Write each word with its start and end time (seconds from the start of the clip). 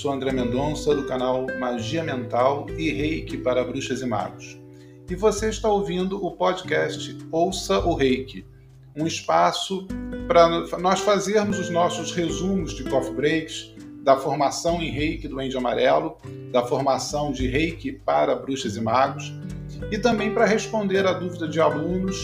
Sou 0.00 0.10
André 0.10 0.32
Mendonça 0.32 0.94
do 0.94 1.04
canal 1.04 1.46
Magia 1.58 2.02
Mental 2.02 2.64
e 2.78 2.90
Reiki 2.90 3.36
para 3.36 3.62
Bruxas 3.62 4.00
e 4.00 4.06
Magos. 4.06 4.58
E 5.10 5.14
você 5.14 5.50
está 5.50 5.68
ouvindo 5.68 6.24
o 6.24 6.34
podcast 6.36 7.18
Ouça 7.30 7.80
o 7.80 7.94
Reiki, 7.94 8.46
um 8.96 9.06
espaço 9.06 9.86
para 10.26 10.48
nós 10.78 11.00
fazermos 11.00 11.58
os 11.58 11.68
nossos 11.68 12.12
resumos 12.12 12.72
de 12.72 12.84
coffee 12.84 13.12
breaks, 13.12 13.74
da 14.02 14.16
formação 14.16 14.80
em 14.80 14.90
Reiki 14.90 15.28
do 15.28 15.38
Ende 15.38 15.58
Amarelo, 15.58 16.16
da 16.50 16.64
formação 16.64 17.30
de 17.30 17.46
Reiki 17.46 17.92
para 17.92 18.34
Bruxas 18.34 18.78
e 18.78 18.80
Magos, 18.80 19.30
e 19.92 19.98
também 19.98 20.32
para 20.32 20.46
responder 20.46 21.06
a 21.06 21.12
dúvida 21.12 21.46
de 21.46 21.60
alunos 21.60 22.16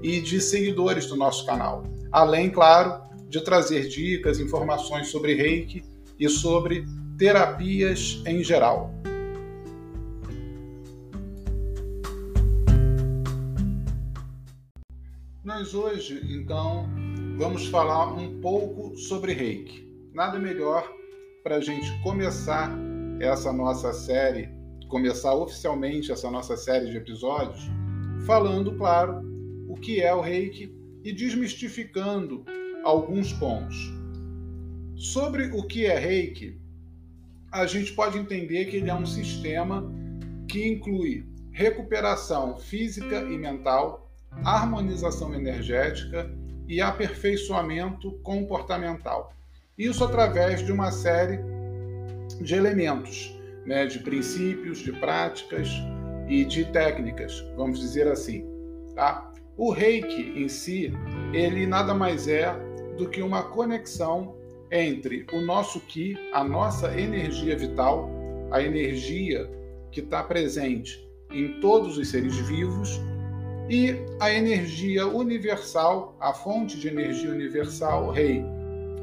e 0.00 0.20
de 0.20 0.40
seguidores 0.40 1.06
do 1.06 1.16
nosso 1.16 1.44
canal. 1.44 1.82
Além, 2.12 2.50
claro, 2.50 3.02
de 3.28 3.40
trazer 3.40 3.88
dicas, 3.88 4.38
informações 4.38 5.08
sobre 5.08 5.34
Reiki 5.34 5.82
e 6.20 6.28
sobre 6.28 6.86
terapias 7.16 8.22
em 8.26 8.44
geral. 8.44 8.92
Nós 15.42 15.72
hoje, 15.74 16.20
então, 16.28 16.86
vamos 17.38 17.66
falar 17.68 18.12
um 18.12 18.40
pouco 18.40 18.96
sobre 18.96 19.32
Reiki. 19.32 19.86
Nada 20.12 20.38
melhor 20.38 20.86
para 21.42 21.56
a 21.56 21.60
gente 21.60 21.86
começar 22.02 22.76
essa 23.20 23.52
nossa 23.52 23.92
série, 23.92 24.50
começar 24.88 25.34
oficialmente 25.34 26.12
essa 26.12 26.30
nossa 26.30 26.56
série 26.56 26.90
de 26.90 26.96
episódios, 26.98 27.70
falando, 28.26 28.76
claro, 28.76 29.22
o 29.68 29.74
que 29.74 30.00
é 30.02 30.12
o 30.12 30.20
Reiki 30.20 30.74
e 31.02 31.12
desmistificando 31.12 32.44
alguns 32.84 33.32
pontos. 33.32 33.76
Sobre 34.96 35.46
o 35.56 35.62
que 35.62 35.86
é 35.86 35.98
reiki, 35.98 36.58
a 37.56 37.66
gente 37.66 37.92
pode 37.92 38.18
entender 38.18 38.66
que 38.66 38.76
ele 38.76 38.90
é 38.90 38.94
um 38.94 39.06
sistema 39.06 39.90
que 40.46 40.68
inclui 40.68 41.26
recuperação 41.52 42.58
física 42.58 43.20
e 43.20 43.38
mental, 43.38 44.10
harmonização 44.44 45.34
energética 45.34 46.30
e 46.68 46.82
aperfeiçoamento 46.82 48.12
comportamental. 48.22 49.32
Isso 49.78 50.04
através 50.04 50.64
de 50.64 50.70
uma 50.70 50.92
série 50.92 51.40
de 52.42 52.54
elementos, 52.54 53.34
né, 53.64 53.86
de 53.86 54.00
princípios, 54.00 54.78
de 54.78 54.92
práticas 54.92 55.70
e 56.28 56.44
de 56.44 56.66
técnicas, 56.66 57.40
vamos 57.56 57.80
dizer 57.80 58.06
assim. 58.06 58.44
Tá? 58.94 59.32
O 59.56 59.70
reiki 59.70 60.42
em 60.42 60.48
si, 60.48 60.92
ele 61.32 61.66
nada 61.66 61.94
mais 61.94 62.28
é 62.28 62.54
do 62.98 63.08
que 63.08 63.22
uma 63.22 63.44
conexão 63.44 64.36
entre 64.70 65.26
o 65.32 65.40
nosso 65.40 65.80
Ki, 65.80 66.16
a 66.32 66.42
nossa 66.42 66.98
energia 66.98 67.56
vital, 67.56 68.08
a 68.50 68.62
energia 68.62 69.50
que 69.90 70.00
está 70.00 70.22
presente 70.22 71.06
em 71.30 71.60
todos 71.60 71.98
os 71.98 72.08
seres 72.08 72.36
vivos, 72.36 73.00
e 73.68 73.96
a 74.20 74.32
energia 74.32 75.06
universal, 75.06 76.16
a 76.20 76.32
fonte 76.32 76.78
de 76.78 76.88
energia 76.88 77.30
universal, 77.30 78.10
Rei. 78.10 78.44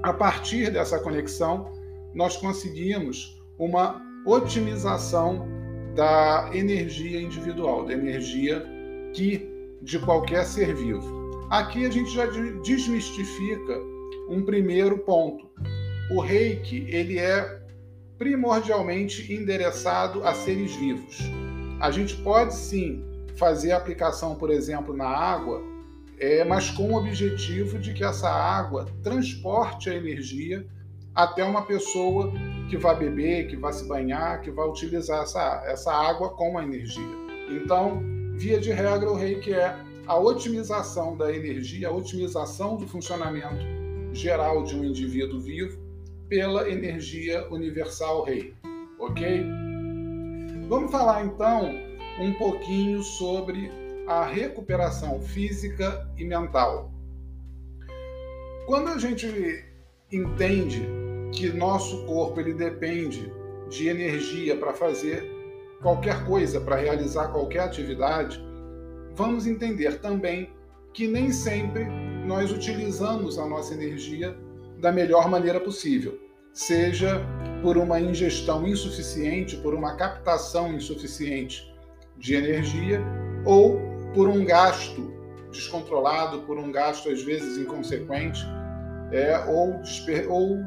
A 0.02 0.14
partir 0.14 0.72
dessa 0.72 1.00
conexão, 1.00 1.72
nós 2.14 2.38
conseguimos 2.38 3.42
uma 3.60 4.02
otimização 4.26 5.46
da 5.96 6.50
energia 6.54 7.22
individual, 7.22 7.86
da 7.86 7.94
energia 7.94 8.66
que 9.14 9.50
de 9.82 10.00
qualquer 10.00 10.46
ser 10.46 10.74
vivo. 10.74 11.24
Aqui 11.50 11.86
a 11.86 11.90
gente 11.90 12.10
já 12.10 12.26
desmistifica 12.64 13.82
um 14.30 14.44
primeiro 14.44 15.00
ponto. 15.00 15.50
O 16.12 16.20
reiki 16.20 16.86
ele 16.90 17.18
é 17.18 17.62
primordialmente 18.18 19.34
endereçado 19.34 20.24
a 20.24 20.34
seres 20.34 20.76
vivos. 20.76 21.18
A 21.80 21.92
gente 21.92 22.16
pode 22.18 22.56
sim 22.56 23.04
fazer 23.36 23.72
aplicação, 23.72 24.36
por 24.36 24.50
exemplo, 24.50 24.96
na 24.96 25.08
água, 25.08 25.62
é, 26.20 26.44
mas 26.46 26.70
com 26.70 26.94
o 26.94 26.96
objetivo 26.96 27.80
de 27.80 27.94
que 27.94 28.04
essa 28.04 28.30
água 28.30 28.86
transporte 29.04 29.90
a 29.90 29.96
energia 29.96 30.66
até 31.14 31.44
uma 31.44 31.64
pessoa 31.64 32.32
que 32.70 32.78
vai 32.78 32.98
beber, 32.98 33.48
que 33.48 33.56
vai 33.56 33.74
se 33.74 33.88
banhar, 33.88 34.42
que 34.42 34.50
vai 34.50 34.68
utilizar 34.68 35.24
essa, 35.24 35.64
essa 35.66 35.92
água 35.92 36.30
com 36.30 36.58
a 36.58 36.64
energia. 36.64 37.04
Então, 37.50 38.02
via 38.36 38.60
de 38.60 38.72
regra, 38.72 39.12
o 39.12 39.16
reiki 39.16 39.54
é 39.54 39.76
a 40.08 40.18
otimização 40.18 41.16
da 41.16 41.32
energia, 41.34 41.90
a 41.90 41.92
otimização 41.92 42.78
do 42.78 42.88
funcionamento 42.88 43.83
geral 44.14 44.64
de 44.64 44.76
um 44.76 44.84
indivíduo 44.84 45.40
vivo 45.40 45.78
pela 46.30 46.70
energia 46.70 47.48
universal 47.52 48.24
rei, 48.24 48.54
ok? 49.00 49.46
Vamos 50.70 50.92
falar 50.92 51.26
então 51.26 51.72
um 52.20 52.34
pouquinho 52.36 53.04
sobre 53.04 53.70
a 54.08 54.26
recuperação 54.26 55.20
física 55.20 56.10
e 56.18 56.24
mental. 56.24 56.92
Quando 58.66 58.90
a 58.90 58.98
gente 58.98 59.28
entende 60.12 60.88
que 61.32 61.50
nosso 61.50 62.06
corpo 62.06 62.40
ele 62.40 62.54
depende 62.54 63.32
de 63.70 63.88
energia 63.88 64.56
para 64.56 64.74
fazer 64.74 65.30
qualquer 65.82 66.26
coisa, 66.26 66.62
para 66.62 66.76
realizar 66.76 67.30
qualquer 67.30 67.62
atividade, 67.62 68.40
vamos 69.16 69.48
entender 69.48 70.00
também 70.00 70.54
que 70.94 71.08
nem 71.08 71.32
sempre 71.32 71.88
nós 72.26 72.52
utilizamos 72.52 73.38
a 73.38 73.46
nossa 73.46 73.74
energia 73.74 74.36
da 74.80 74.92
melhor 74.92 75.30
maneira 75.30 75.60
possível, 75.60 76.20
seja 76.54 77.22
por 77.62 77.78
uma 77.78 78.00
ingestão 78.00 78.68
insuficiente, 78.68 79.58
por 79.58 79.74
uma 79.74 79.96
captação 79.96 80.74
insuficiente 80.74 81.74
de 82.18 82.36
energia 82.36 83.02
ou 83.46 83.80
por 84.14 84.28
um 84.28 84.46
gasto 84.46 85.12
descontrolado, 85.52 86.42
por 86.42 86.58
um 86.58 86.72
gasto 86.72 87.10
às 87.10 87.22
vezes 87.22 87.58
inconsequente, 87.58 88.42
é, 89.12 89.38
ou, 89.48 89.80
desper, 89.80 90.32
ou 90.32 90.58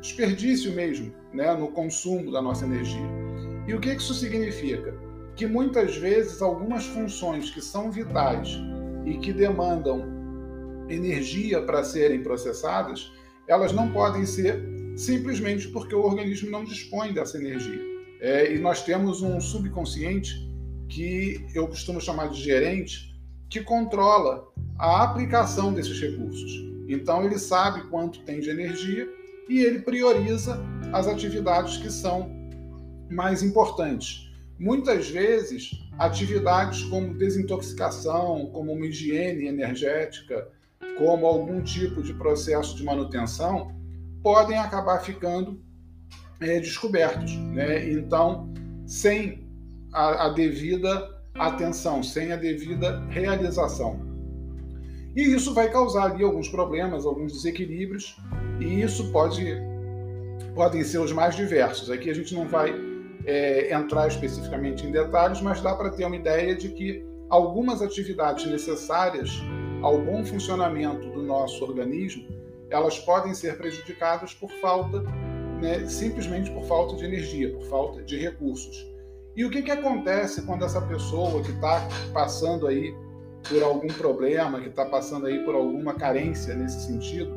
desperdício 0.00 0.72
mesmo 0.72 1.12
né, 1.32 1.52
no 1.54 1.68
consumo 1.68 2.30
da 2.30 2.40
nossa 2.40 2.64
energia. 2.64 3.08
E 3.66 3.74
o 3.74 3.80
que 3.80 3.90
isso 3.90 4.14
significa? 4.14 4.94
Que 5.36 5.46
muitas 5.46 5.96
vezes 5.96 6.40
algumas 6.40 6.86
funções 6.86 7.50
que 7.50 7.60
são 7.60 7.90
vitais 7.90 8.58
e 9.04 9.16
que 9.18 9.32
demandam 9.32 10.19
energia 10.90 11.62
para 11.62 11.84
serem 11.84 12.22
processadas, 12.22 13.10
elas 13.46 13.72
não 13.72 13.90
podem 13.92 14.24
ser 14.26 14.62
simplesmente 14.96 15.68
porque 15.68 15.94
o 15.94 16.02
organismo 16.02 16.50
não 16.50 16.64
dispõe 16.64 17.12
dessa 17.12 17.38
energia. 17.38 17.80
É, 18.20 18.54
e 18.54 18.58
nós 18.58 18.82
temos 18.84 19.22
um 19.22 19.40
subconsciente 19.40 20.48
que 20.88 21.46
eu 21.54 21.66
costumo 21.66 22.00
chamar 22.00 22.28
de 22.28 22.40
gerente, 22.40 23.18
que 23.48 23.60
controla 23.62 24.46
a 24.78 25.02
aplicação 25.02 25.72
desses 25.72 25.98
recursos. 26.00 26.70
Então 26.88 27.24
ele 27.24 27.38
sabe 27.38 27.88
quanto 27.88 28.22
tem 28.24 28.40
de 28.40 28.50
energia 28.50 29.08
e 29.48 29.60
ele 29.60 29.80
prioriza 29.80 30.60
as 30.92 31.06
atividades 31.06 31.76
que 31.76 31.90
são 31.90 32.30
mais 33.10 33.42
importantes. 33.42 34.30
Muitas 34.58 35.08
vezes, 35.08 35.70
atividades 35.98 36.84
como 36.84 37.16
desintoxicação, 37.16 38.50
como 38.52 38.72
uma 38.72 38.86
higiene 38.86 39.46
energética, 39.46 40.48
como 40.98 41.26
algum 41.26 41.62
tipo 41.62 42.02
de 42.02 42.14
processo 42.14 42.76
de 42.76 42.84
manutenção, 42.84 43.74
podem 44.22 44.58
acabar 44.58 45.00
ficando 45.00 45.62
é, 46.40 46.60
descobertos. 46.60 47.34
Né? 47.36 47.90
Então, 47.90 48.52
sem 48.86 49.48
a, 49.92 50.26
a 50.26 50.28
devida 50.30 51.08
atenção, 51.34 52.02
sem 52.02 52.32
a 52.32 52.36
devida 52.36 53.00
realização. 53.08 54.00
E 55.16 55.22
isso 55.22 55.52
vai 55.52 55.70
causar 55.70 56.12
ali 56.12 56.22
alguns 56.22 56.48
problemas, 56.48 57.04
alguns 57.04 57.32
desequilíbrios, 57.32 58.16
e 58.60 58.82
isso 58.82 59.10
pode 59.10 59.44
podem 60.54 60.82
ser 60.82 60.98
os 60.98 61.12
mais 61.12 61.36
diversos. 61.36 61.90
Aqui 61.90 62.10
a 62.10 62.14
gente 62.14 62.34
não 62.34 62.46
vai 62.46 62.74
é, 63.24 63.72
entrar 63.72 64.08
especificamente 64.08 64.86
em 64.86 64.90
detalhes, 64.90 65.40
mas 65.40 65.60
dá 65.60 65.74
para 65.74 65.90
ter 65.90 66.04
uma 66.04 66.16
ideia 66.16 66.54
de 66.54 66.70
que 66.70 67.04
algumas 67.28 67.80
atividades 67.80 68.46
necessárias 68.46 69.30
ao 69.82 69.98
bom 69.98 70.24
funcionamento 70.24 71.08
do 71.10 71.22
nosso 71.22 71.64
organismo, 71.64 72.26
elas 72.70 72.98
podem 72.98 73.34
ser 73.34 73.56
prejudicadas 73.56 74.34
por 74.34 74.50
falta, 74.60 75.02
né, 75.60 75.86
simplesmente 75.86 76.50
por 76.50 76.64
falta 76.64 76.96
de 76.96 77.04
energia, 77.04 77.52
por 77.52 77.62
falta 77.62 78.02
de 78.02 78.16
recursos. 78.16 78.88
E 79.36 79.44
o 79.44 79.50
que, 79.50 79.62
que 79.62 79.70
acontece 79.70 80.42
quando 80.42 80.64
essa 80.64 80.80
pessoa 80.82 81.42
que 81.42 81.50
está 81.50 81.88
passando 82.12 82.66
aí 82.66 82.94
por 83.48 83.62
algum 83.62 83.88
problema, 83.88 84.60
que 84.60 84.68
está 84.68 84.84
passando 84.84 85.26
aí 85.26 85.44
por 85.44 85.54
alguma 85.54 85.94
carência 85.94 86.54
nesse 86.54 86.86
sentido, 86.86 87.32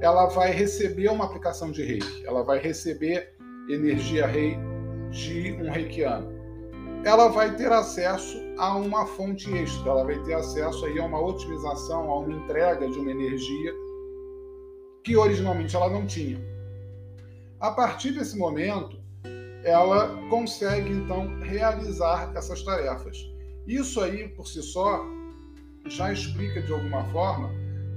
ela 0.00 0.26
vai 0.26 0.50
receber 0.50 1.08
uma 1.08 1.24
aplicação 1.24 1.70
de 1.70 1.84
reiki, 1.84 2.26
ela 2.26 2.42
vai 2.42 2.58
receber 2.58 3.34
energia 3.68 4.26
rei 4.26 4.56
de 5.10 5.52
um 5.52 5.70
reikiano 5.70 6.42
ela 7.04 7.28
vai 7.28 7.54
ter 7.56 7.70
acesso 7.72 8.38
a 8.58 8.76
uma 8.76 9.06
fonte 9.06 9.52
extra, 9.54 9.90
ela 9.90 10.04
vai 10.04 10.18
ter 10.22 10.34
acesso 10.34 10.84
aí 10.86 10.98
a 10.98 11.04
uma 11.04 11.20
otimização, 11.20 12.10
a 12.10 12.18
uma 12.20 12.32
entrega 12.32 12.88
de 12.88 12.98
uma 12.98 13.10
energia 13.10 13.72
que 15.04 15.16
originalmente 15.16 15.74
ela 15.74 15.88
não 15.88 16.06
tinha. 16.06 16.40
A 17.58 17.70
partir 17.70 18.12
desse 18.12 18.36
momento, 18.36 19.00
ela 19.64 20.08
consegue 20.28 20.90
então 20.90 21.38
realizar 21.40 22.32
essas 22.36 22.62
tarefas. 22.62 23.16
Isso 23.66 24.00
aí 24.00 24.28
por 24.28 24.46
si 24.46 24.62
só 24.62 25.04
já 25.86 26.12
explica 26.12 26.60
de 26.62 26.72
alguma 26.72 27.04
forma 27.06 27.50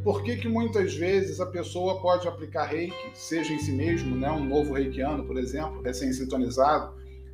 por 0.04 0.22
que, 0.22 0.38
que 0.38 0.48
muitas 0.48 0.94
vezes 0.94 1.40
a 1.40 1.48
pessoa 1.48 2.00
pode 2.00 2.28
aplicar 2.28 2.66
reiki, 2.66 2.94
seja 3.16 3.51
em 3.51 3.58
si 3.58 3.72
mesmo, 3.72 4.16
né, 4.16 4.30
um 4.30 4.46
novo 4.46 4.74
reikiano, 4.74 5.25
por 5.25 5.36
exemplo, 5.36 5.81
recém-sintonizado, 5.81 6.94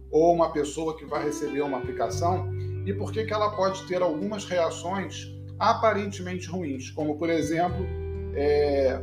ou 0.10 0.34
uma 0.34 0.54
pessoa 0.54 0.96
que 0.96 1.06
vai 1.06 1.22
receber 1.22 1.62
uma 1.62 1.80
aplicação, 1.80 2.50
e 2.86 2.94
por 2.94 3.12
que, 3.12 3.24
que 3.26 3.34
ela 3.34 3.52
pode 3.56 3.84
ter 3.88 4.02
algumas 4.02 4.46
reações 4.46 5.32
aparentemente 5.60 6.48
ruins, 6.48 6.90
como 6.90 7.18
por 7.18 7.30
exemplo, 7.30 7.86
é, 8.36 9.00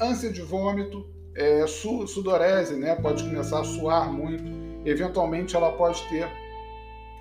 ânsia 0.00 0.30
de 0.30 0.42
vômito, 0.42 1.06
é, 1.34 1.66
sudorese, 1.66 2.76
né, 2.76 2.94
pode 2.96 3.24
começar 3.24 3.60
a 3.60 3.64
suar 3.64 4.12
muito, 4.12 4.44
eventualmente 4.84 5.56
ela 5.56 5.72
pode 5.72 6.02
ter 6.08 6.28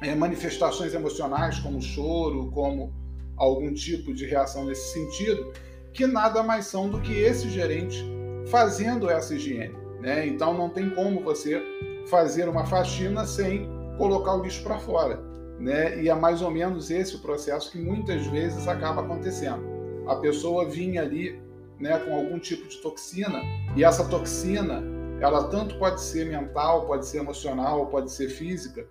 é, 0.02 0.14
manifestações 0.16 0.94
emocionais 0.94 1.60
como 1.60 1.82
choro, 1.82 2.52
como 2.52 2.94
algum 3.38 3.74
tipo 3.74 4.14
de 4.14 4.26
reação 4.26 4.66
nesse 4.66 4.94
sentido, 4.94 5.54
que 5.94 6.06
nada 6.06 6.44
mais 6.44 6.66
são 6.66 6.90
do 6.90 7.00
que 7.00 7.14
esse 7.14 7.50
gerente 7.50 8.04
fazendo 8.48 9.10
essa 9.10 9.36
higiene. 9.36 9.76
Né? 10.02 10.28
Então 10.28 10.54
não 10.54 10.70
tem 10.70 10.90
como 10.90 11.22
você 11.22 11.62
fazer 12.08 12.50
uma 12.50 12.66
faxina 12.66 13.26
sem 13.26 13.70
colocar 13.98 14.36
o 14.36 14.44
lixo 14.44 14.64
para 14.64 14.78
fora. 14.80 15.22
Né? 15.60 16.02
E 16.02 16.10
é 16.10 16.16
mais 16.16 16.42
ou 16.42 16.50
menos 16.50 16.90
esse 16.90 17.16
o 17.16 17.20
processo 17.20 17.72
que 17.72 17.80
muitas 17.80 18.26
vezes 18.28 18.68
acaba 18.68 19.02
acontecendo. 19.02 19.64
A 20.08 20.16
pessoa 20.16 20.68
vinha 20.68 21.02
ali 21.02 21.40
né, 21.80 21.98
com 22.00 22.16
algum 22.16 22.40
tipo 22.40 22.68
de 22.68 22.78
toxina 22.78 23.42
e 23.76 23.84
essa 23.84 24.08
toxina 24.08 24.84
ela 25.20 25.48
tanto 25.50 25.78
pode 25.78 26.02
ser 26.02 26.26
mental, 26.26 26.88
pode 26.88 27.06
ser 27.06 27.20
emocional, 27.20 27.86
pode 27.88 28.12
ser 28.12 28.28
física, 28.28 28.88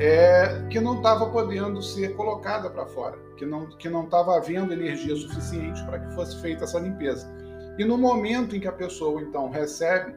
é, 0.00 0.66
que 0.70 0.80
não 0.80 0.96
estava 0.96 1.28
podendo 1.28 1.82
ser 1.82 2.14
colocada 2.16 2.70
para 2.70 2.86
fora, 2.86 3.18
que 3.36 3.44
não 3.44 3.66
que 3.66 3.88
não 3.88 4.04
estava 4.04 4.36
havendo 4.36 4.72
energia 4.72 5.14
suficiente 5.14 5.84
para 5.84 5.98
que 5.98 6.14
fosse 6.14 6.40
feita 6.40 6.64
essa 6.64 6.78
limpeza. 6.78 7.30
E 7.78 7.84
no 7.84 7.98
momento 7.98 8.56
em 8.56 8.60
que 8.60 8.66
a 8.66 8.72
pessoa 8.72 9.20
então 9.20 9.50
recebe 9.50 10.16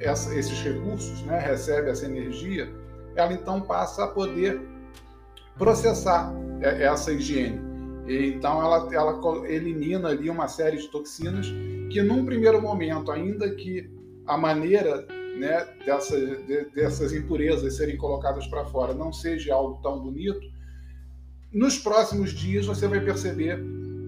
essa, 0.00 0.34
esses 0.34 0.60
recursos, 0.62 1.22
né, 1.22 1.38
recebe 1.38 1.90
essa 1.90 2.04
energia, 2.04 2.70
ela 3.16 3.32
então 3.32 3.60
passa 3.60 4.04
a 4.04 4.08
poder 4.08 4.60
processar 5.56 6.32
essa 6.60 7.12
higiene. 7.12 7.60
Então 8.06 8.60
ela, 8.62 8.94
ela 8.94 9.46
elimina 9.46 10.08
ali 10.08 10.28
uma 10.28 10.48
série 10.48 10.76
de 10.76 10.88
toxinas 10.88 11.46
que 11.90 12.02
num 12.02 12.24
primeiro 12.24 12.60
momento, 12.60 13.10
ainda 13.10 13.54
que 13.54 13.90
a 14.26 14.36
maneira 14.36 15.06
né, 15.38 15.66
dessa, 15.84 16.18
de, 16.18 16.64
dessas 16.74 17.12
impurezas 17.12 17.76
serem 17.76 17.96
colocadas 17.96 18.46
para 18.46 18.64
fora 18.66 18.94
não 18.94 19.12
seja 19.12 19.54
algo 19.54 19.80
tão 19.82 20.00
bonito, 20.00 20.40
nos 21.52 21.78
próximos 21.78 22.32
dias 22.32 22.66
você 22.66 22.86
vai 22.86 23.00
perceber 23.00 23.58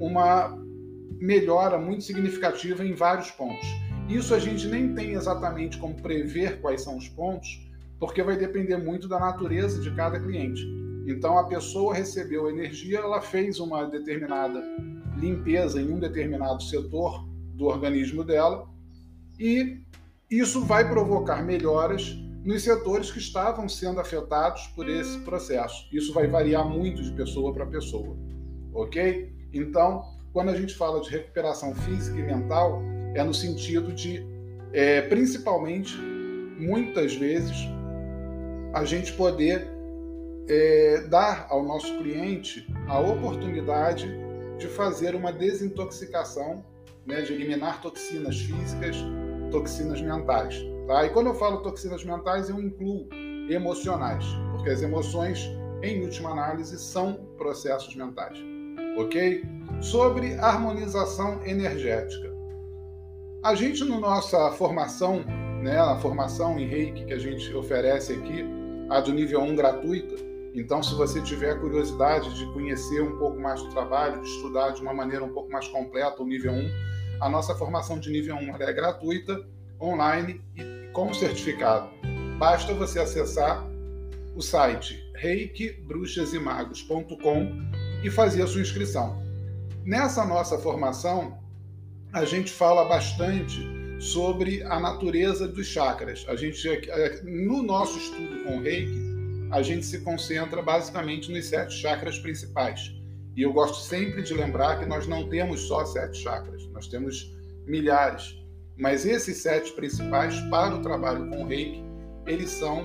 uma 0.00 0.58
melhora 1.18 1.78
muito 1.78 2.04
significativa 2.04 2.84
em 2.84 2.92
vários 2.92 3.30
pontos. 3.30 3.66
Isso 4.08 4.34
a 4.34 4.38
gente 4.38 4.66
nem 4.66 4.94
tem 4.94 5.12
exatamente 5.12 5.78
como 5.78 5.94
prever 6.00 6.60
quais 6.60 6.82
são 6.82 6.96
os 6.96 7.08
pontos, 7.08 7.65
porque 7.98 8.22
vai 8.22 8.36
depender 8.36 8.76
muito 8.76 9.08
da 9.08 9.18
natureza 9.18 9.80
de 9.80 9.90
cada 9.94 10.20
cliente. 10.20 10.62
Então 11.06 11.38
a 11.38 11.44
pessoa 11.44 11.94
recebeu 11.94 12.48
energia, 12.50 12.98
ela 12.98 13.20
fez 13.20 13.60
uma 13.60 13.84
determinada 13.84 14.62
limpeza 15.16 15.80
em 15.80 15.90
um 15.90 15.98
determinado 15.98 16.62
setor 16.62 17.26
do 17.54 17.66
organismo 17.66 18.22
dela 18.24 18.68
e 19.38 19.80
isso 20.30 20.64
vai 20.64 20.88
provocar 20.88 21.42
melhoras 21.42 22.16
nos 22.44 22.62
setores 22.62 23.10
que 23.10 23.18
estavam 23.18 23.68
sendo 23.68 24.00
afetados 24.00 24.66
por 24.68 24.88
esse 24.88 25.18
processo. 25.20 25.88
Isso 25.92 26.12
vai 26.12 26.26
variar 26.26 26.68
muito 26.68 27.02
de 27.02 27.10
pessoa 27.12 27.52
para 27.52 27.66
pessoa, 27.66 28.16
ok? 28.72 29.32
Então, 29.52 30.04
quando 30.32 30.50
a 30.50 30.54
gente 30.54 30.74
fala 30.74 31.00
de 31.00 31.10
recuperação 31.10 31.74
física 31.74 32.18
e 32.18 32.22
mental, 32.22 32.82
é 33.14 33.24
no 33.24 33.32
sentido 33.32 33.92
de, 33.92 34.24
é, 34.72 35.02
principalmente, 35.02 35.96
muitas 36.58 37.14
vezes, 37.14 37.56
a 38.76 38.84
gente 38.84 39.14
poder 39.14 39.66
é, 40.46 41.06
dar 41.08 41.46
ao 41.48 41.64
nosso 41.64 41.96
cliente 41.96 42.68
a 42.86 43.00
oportunidade 43.00 44.06
de 44.58 44.68
fazer 44.68 45.14
uma 45.14 45.32
desintoxicação, 45.32 46.62
né, 47.06 47.22
de 47.22 47.32
eliminar 47.32 47.80
toxinas 47.80 48.38
físicas, 48.38 48.96
toxinas 49.50 50.02
mentais. 50.02 50.62
Tá? 50.86 51.06
E 51.06 51.10
quando 51.10 51.28
eu 51.28 51.34
falo 51.34 51.62
toxinas 51.62 52.04
mentais, 52.04 52.50
eu 52.50 52.60
incluo 52.60 53.08
emocionais, 53.48 54.26
porque 54.52 54.68
as 54.68 54.82
emoções, 54.82 55.50
em 55.82 56.02
última 56.02 56.32
análise, 56.32 56.78
são 56.78 57.14
processos 57.38 57.96
mentais. 57.96 58.36
Ok? 58.98 59.42
Sobre 59.80 60.34
harmonização 60.34 61.42
energética. 61.46 62.30
A 63.42 63.54
gente, 63.54 63.82
na 63.84 63.98
nossa 63.98 64.50
formação, 64.52 65.24
né, 65.62 65.78
a 65.78 65.96
formação 65.96 66.58
em 66.58 66.66
reiki 66.66 67.06
que 67.06 67.14
a 67.14 67.18
gente 67.18 67.54
oferece 67.54 68.12
aqui, 68.12 68.55
a 68.88 69.00
do 69.00 69.12
nível 69.12 69.40
1 69.40 69.56
gratuita, 69.56 70.26
então, 70.56 70.82
se 70.82 70.92
você 70.94 71.20
tiver 71.20 71.60
curiosidade 71.60 72.34
de 72.34 72.46
conhecer 72.54 73.02
um 73.02 73.18
pouco 73.18 73.38
mais 73.38 73.62
do 73.62 73.68
trabalho, 73.68 74.22
de 74.22 74.28
estudar 74.28 74.70
de 74.70 74.80
uma 74.80 74.94
maneira 74.94 75.22
um 75.22 75.28
pouco 75.28 75.52
mais 75.52 75.68
completa 75.68 76.22
o 76.22 76.26
nível 76.26 76.52
1, 76.52 76.70
a 77.20 77.28
nossa 77.28 77.54
formação 77.54 78.00
de 78.00 78.10
nível 78.10 78.36
1 78.36 78.56
é 78.62 78.72
gratuita, 78.72 79.38
online 79.78 80.40
e 80.56 80.88
com 80.94 81.12
certificado. 81.12 81.90
Basta 82.38 82.72
você 82.72 82.98
acessar 82.98 83.62
o 84.34 84.40
site 84.40 84.98
reikibruxasimagos.com 85.16 87.52
e 88.02 88.10
fazer 88.10 88.40
a 88.40 88.46
sua 88.46 88.62
inscrição. 88.62 89.22
Nessa 89.84 90.24
nossa 90.24 90.56
formação, 90.58 91.38
a 92.14 92.24
gente 92.24 92.50
fala 92.50 92.86
bastante 92.86 93.75
sobre 93.98 94.62
a 94.64 94.78
natureza 94.78 95.48
dos 95.48 95.66
chakras. 95.66 96.24
A 96.28 96.36
gente, 96.36 96.68
no 97.24 97.62
nosso 97.62 97.98
estudo 97.98 98.44
com 98.44 98.58
o 98.58 98.62
Reiki, 98.62 99.00
a 99.50 99.62
gente 99.62 99.86
se 99.86 100.00
concentra 100.00 100.60
basicamente 100.62 101.30
nos 101.30 101.46
sete 101.46 101.74
chakras 101.74 102.18
principais. 102.18 102.92
E 103.36 103.42
eu 103.42 103.52
gosto 103.52 103.78
sempre 103.86 104.22
de 104.22 104.34
lembrar 104.34 104.78
que 104.78 104.86
nós 104.86 105.06
não 105.06 105.28
temos 105.28 105.62
só 105.62 105.84
sete 105.84 106.18
chakras, 106.18 106.66
nós 106.68 106.86
temos 106.88 107.34
milhares. 107.66 108.34
Mas 108.76 109.06
esses 109.06 109.38
sete 109.38 109.72
principais 109.72 110.38
para 110.50 110.74
o 110.74 110.82
trabalho 110.82 111.28
com 111.28 111.42
o 111.42 111.46
reiki, 111.46 111.82
eles 112.26 112.50
são 112.50 112.84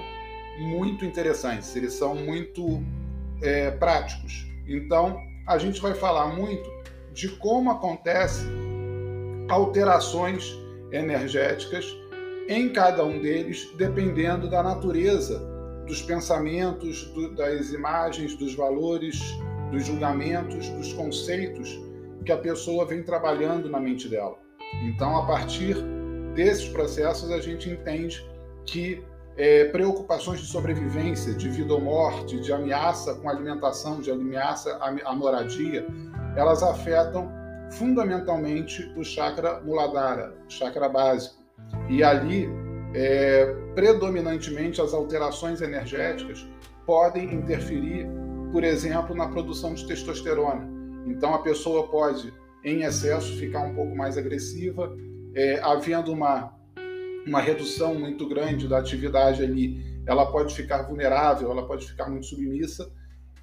muito 0.60 1.04
interessantes, 1.06 1.76
eles 1.76 1.94
são 1.94 2.16
muito 2.16 2.84
é, 3.42 3.72
práticos. 3.72 4.46
Então, 4.68 5.18
a 5.48 5.58
gente 5.58 5.82
vai 5.82 5.94
falar 5.94 6.28
muito 6.28 6.70
de 7.14 7.28
como 7.30 7.72
acontece 7.72 8.46
alterações 9.50 10.56
energéticas 10.92 11.98
em 12.48 12.70
cada 12.70 13.04
um 13.04 13.22
deles, 13.22 13.72
dependendo 13.78 14.50
da 14.50 14.62
natureza 14.62 15.40
dos 15.88 16.02
pensamentos, 16.02 17.06
do, 17.14 17.36
das 17.36 17.72
imagens, 17.72 18.36
dos 18.36 18.56
valores, 18.56 19.20
dos 19.72 19.86
julgamentos, 19.86 20.70
dos 20.70 20.94
conceitos 20.94 21.80
que 22.26 22.32
a 22.32 22.38
pessoa 22.38 22.86
vem 22.86 23.04
trabalhando 23.04 23.70
na 23.70 23.80
mente 23.80 24.08
dela. 24.08 24.38
Então, 24.84 25.18
a 25.18 25.26
partir 25.26 25.76
desses 26.36 26.68
processos, 26.70 27.32
a 27.32 27.40
gente 27.40 27.70
entende 27.70 28.26
que 28.66 29.04
é, 29.38 29.66
preocupações 29.66 30.40
de 30.40 30.46
sobrevivência, 30.46 31.34
de 31.34 31.50
vida 31.50 31.74
ou 31.74 31.82
morte, 31.82 32.40
de 32.40 32.54
ameaça 32.54 33.16
com 33.16 33.30
alimentação, 33.30 34.00
de 34.00 34.12
ameaça 34.12 34.78
à 35.06 35.16
moradia, 35.16 35.86
elas 36.36 36.62
afetam 36.62 37.32
fundamentalmente 37.72 38.92
o 38.96 39.04
chakra 39.04 39.62
muladhara, 39.62 40.36
o 40.48 40.52
chakra 40.52 40.88
básico. 40.88 41.42
E 41.90 42.04
ali, 42.04 42.50
é, 42.94 43.46
predominantemente, 43.76 44.82
as 44.82 44.94
alterações 44.94 45.62
energéticas 45.62 46.46
podem 46.86 47.34
interferir 47.34 48.08
por 48.52 48.64
exemplo, 48.64 49.16
na 49.16 49.28
produção 49.30 49.74
de 49.74 49.88
testosterona. 49.88 50.70
Então, 51.08 51.34
a 51.34 51.40
pessoa 51.40 51.88
pode, 51.88 52.34
em 52.64 52.84
excesso, 52.84 53.38
ficar 53.38 53.62
um 53.62 53.74
pouco 53.74 53.96
mais 53.96 54.18
agressiva, 54.18 54.96
é, 55.34 55.60
havendo 55.64 56.12
uma, 56.12 56.54
uma 57.26 57.40
redução 57.40 57.96
muito 57.96 58.28
grande 58.28 58.68
da 58.68 58.78
atividade 58.78 59.42
ali, 59.42 60.02
ela 60.06 60.26
pode 60.32 60.54
ficar 60.54 60.84
vulnerável, 60.84 61.50
ela 61.50 61.66
pode 61.66 61.88
ficar 61.88 62.10
muito 62.10 62.26
submissa. 62.26 62.92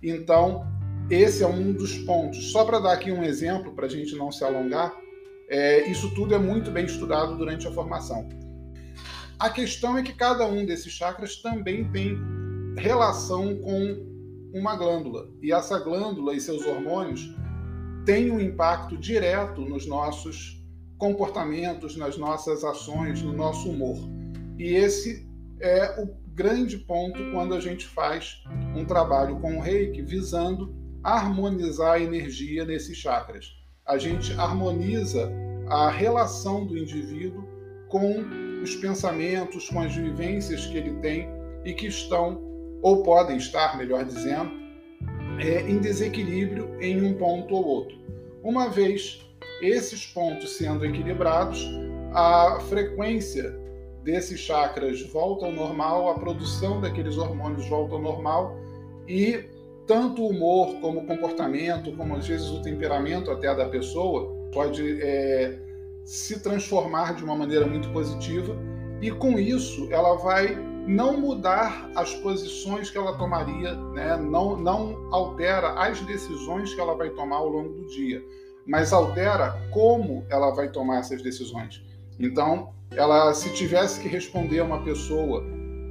Então, 0.03 0.67
esse 1.11 1.43
é 1.43 1.47
um 1.47 1.73
dos 1.73 1.99
pontos. 1.99 2.53
Só 2.53 2.65
para 2.65 2.79
dar 2.79 2.93
aqui 2.93 3.11
um 3.11 3.23
exemplo, 3.23 3.75
para 3.75 3.87
a 3.87 3.89
gente 3.89 4.15
não 4.15 4.31
se 4.31 4.45
alongar, 4.45 4.95
é, 5.49 5.89
isso 5.89 6.15
tudo 6.15 6.35
é 6.35 6.39
muito 6.39 6.71
bem 6.71 6.85
estudado 6.85 7.37
durante 7.37 7.67
a 7.67 7.73
formação. 7.73 8.29
A 9.39 9.49
questão 9.49 9.97
é 9.97 10.03
que 10.03 10.13
cada 10.13 10.47
um 10.47 10.67
desses 10.67 10.93
chakras 10.93 11.37
também 11.37 11.91
tem 11.91 12.19
relação 12.77 13.57
com 13.57 14.07
uma 14.53 14.77
glândula. 14.77 15.31
E 15.41 15.53
essa 15.53 15.79
glândula 15.79 16.35
e 16.35 16.41
seus 16.41 16.67
hormônios 16.67 17.35
têm 18.05 18.31
um 18.31 18.41
impacto 18.41 18.97
direto 18.97 19.63
nos 19.63 19.87
nossos 19.87 20.63
comportamentos, 20.99 21.97
nas 21.97 22.19
nossas 22.19 22.65
ações, 22.65 23.23
no 23.23 23.33
nosso 23.33 23.71
humor. 23.71 23.97
E 24.59 24.75
esse 24.75 25.27
é 25.61 26.03
o 26.03 26.09
grande 26.35 26.77
ponto 26.79 27.19
quando 27.31 27.55
a 27.55 27.61
gente 27.61 27.87
faz 27.87 28.43
um 28.77 28.85
trabalho 28.85 29.39
com 29.41 29.57
o 29.57 29.61
reiki 29.61 30.03
visando 30.03 30.75
harmonizar 31.03 31.95
a 31.95 32.01
energia 32.01 32.65
nesses 32.65 32.97
chakras. 32.97 33.47
A 33.87 33.99
gente 33.99 34.33
harmoniza 34.35 35.31
a 35.69 35.91
relação 35.91 36.67
do 36.67 36.77
indivíduo 36.77 37.47
com 37.89 38.25
os 38.63 38.75
pensamentos, 38.77 39.69
com 39.69 39.81
as 39.81 39.95
vivências 39.95 40.67
que 40.67 40.77
ele 40.77 40.95
tem 41.01 41.29
e 41.65 41.73
que 41.73 41.87
estão, 41.87 42.41
ou 42.83 43.03
podem 43.03 43.37
estar, 43.37 43.77
melhor 43.77 44.05
dizendo, 44.05 44.51
é, 45.39 45.61
em 45.63 45.79
desequilíbrio 45.79 46.77
em 46.81 47.03
um 47.03 47.15
ponto 47.15 47.55
ou 47.55 47.65
outro. 47.65 47.97
Uma 48.43 48.69
vez 48.69 49.25
esses 49.61 50.07
pontos 50.07 50.57
sendo 50.57 50.85
equilibrados, 50.85 51.67
a 52.13 52.59
frequência 52.69 53.55
desses 54.03 54.41
chakras 54.41 55.03
volta 55.13 55.47
ao 55.47 55.53
normal, 55.53 56.09
a 56.09 56.15
produção 56.15 56.81
daqueles 56.81 57.19
hormônios 57.19 57.69
volta 57.69 57.95
ao 57.95 58.01
normal 58.01 58.57
e 59.07 59.45
tanto 59.89 60.23
o 60.23 60.29
humor 60.29 60.75
como 60.81 61.01
o 61.01 61.07
comportamento, 61.07 61.91
como 61.97 62.15
às 62.15 62.29
vezes 62.29 62.47
o 62.51 62.61
temperamento 62.61 63.31
até 63.31 63.53
da 63.55 63.67
pessoa 63.67 64.31
pode 64.53 65.03
é, 65.03 65.59
se 66.05 66.41
transformar 66.41 67.15
de 67.15 67.25
uma 67.25 67.35
maneira 67.35 67.67
muito 67.67 67.91
positiva 67.91 68.55
e 69.01 69.11
com 69.11 69.39
isso 69.39 69.89
ela 69.91 70.15
vai 70.17 70.55
não 70.87 71.19
mudar 71.19 71.91
as 71.95 72.15
posições 72.15 72.91
que 72.91 72.99
ela 72.99 73.17
tomaria, 73.17 73.75
né? 73.75 74.17
não, 74.17 74.57
não 74.57 75.09
altera 75.13 75.73
as 75.73 76.01
decisões 76.03 76.73
que 76.75 76.81
ela 76.81 76.95
vai 76.95 77.11
tomar 77.11 77.37
ao 77.37 77.49
longo 77.49 77.71
do 77.71 77.87
dia, 77.89 78.23
mas 78.67 78.93
altera 78.93 79.59
como 79.71 80.25
ela 80.31 80.51
vai 80.55 80.71
tomar 80.71 81.01
essas 81.01 81.23
decisões. 81.23 81.83
Então, 82.19 82.73
ela 82.91 83.33
se 83.35 83.53
tivesse 83.53 84.01
que 84.01 84.09
responder 84.09 84.61
a 84.61 84.65
uma 84.65 84.83
pessoa 84.83 85.45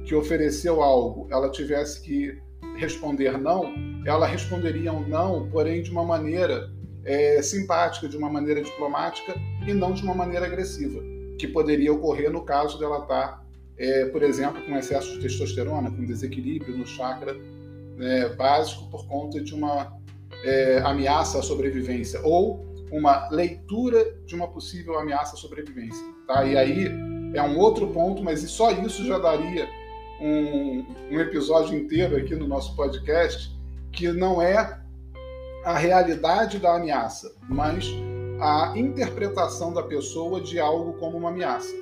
que 0.04 0.14
ofereceu 0.14 0.82
algo, 0.82 1.28
ela 1.30 1.48
tivesse 1.48 2.00
que 2.00 2.36
responder 2.76 3.38
não, 3.38 3.72
ela 4.04 4.26
responderia 4.26 4.92
um 4.92 5.06
não, 5.06 5.48
porém 5.50 5.82
de 5.82 5.90
uma 5.90 6.04
maneira 6.04 6.70
é, 7.04 7.40
simpática, 7.42 8.08
de 8.08 8.16
uma 8.16 8.30
maneira 8.30 8.62
diplomática 8.62 9.34
e 9.66 9.72
não 9.72 9.92
de 9.92 10.02
uma 10.02 10.14
maneira 10.14 10.46
agressiva, 10.46 11.00
que 11.38 11.48
poderia 11.48 11.92
ocorrer 11.92 12.30
no 12.30 12.42
caso 12.42 12.78
dela 12.78 13.00
estar, 13.00 13.46
é, 13.78 14.06
por 14.06 14.22
exemplo, 14.22 14.62
com 14.64 14.76
excesso 14.76 15.12
de 15.12 15.20
testosterona, 15.20 15.90
com 15.90 16.04
desequilíbrio 16.04 16.76
no 16.76 16.86
chakra 16.86 17.36
é, 18.00 18.28
básico 18.30 18.88
por 18.90 19.06
conta 19.06 19.40
de 19.40 19.54
uma 19.54 19.96
é, 20.44 20.78
ameaça 20.84 21.38
à 21.38 21.42
sobrevivência 21.42 22.20
ou 22.22 22.66
uma 22.90 23.28
leitura 23.30 24.16
de 24.24 24.34
uma 24.34 24.48
possível 24.48 24.98
ameaça 24.98 25.34
à 25.34 25.38
sobrevivência. 25.38 26.04
Tá? 26.26 26.44
E 26.44 26.56
aí 26.56 26.86
é 27.34 27.42
um 27.42 27.58
outro 27.58 27.88
ponto, 27.88 28.22
mas 28.22 28.40
só 28.50 28.70
isso 28.70 29.04
já 29.04 29.18
daria 29.18 29.68
um, 30.20 30.84
um 31.10 31.20
episódio 31.20 31.76
inteiro 31.76 32.16
aqui 32.16 32.34
no 32.34 32.46
nosso 32.46 32.74
podcast, 32.74 33.56
que 33.92 34.12
não 34.12 34.40
é 34.40 34.78
a 35.64 35.76
realidade 35.76 36.58
da 36.58 36.76
ameaça, 36.76 37.34
mas 37.48 37.86
a 38.40 38.72
interpretação 38.76 39.72
da 39.72 39.82
pessoa 39.82 40.40
de 40.40 40.58
algo 40.58 40.94
como 40.94 41.18
uma 41.18 41.30
ameaça. 41.30 41.74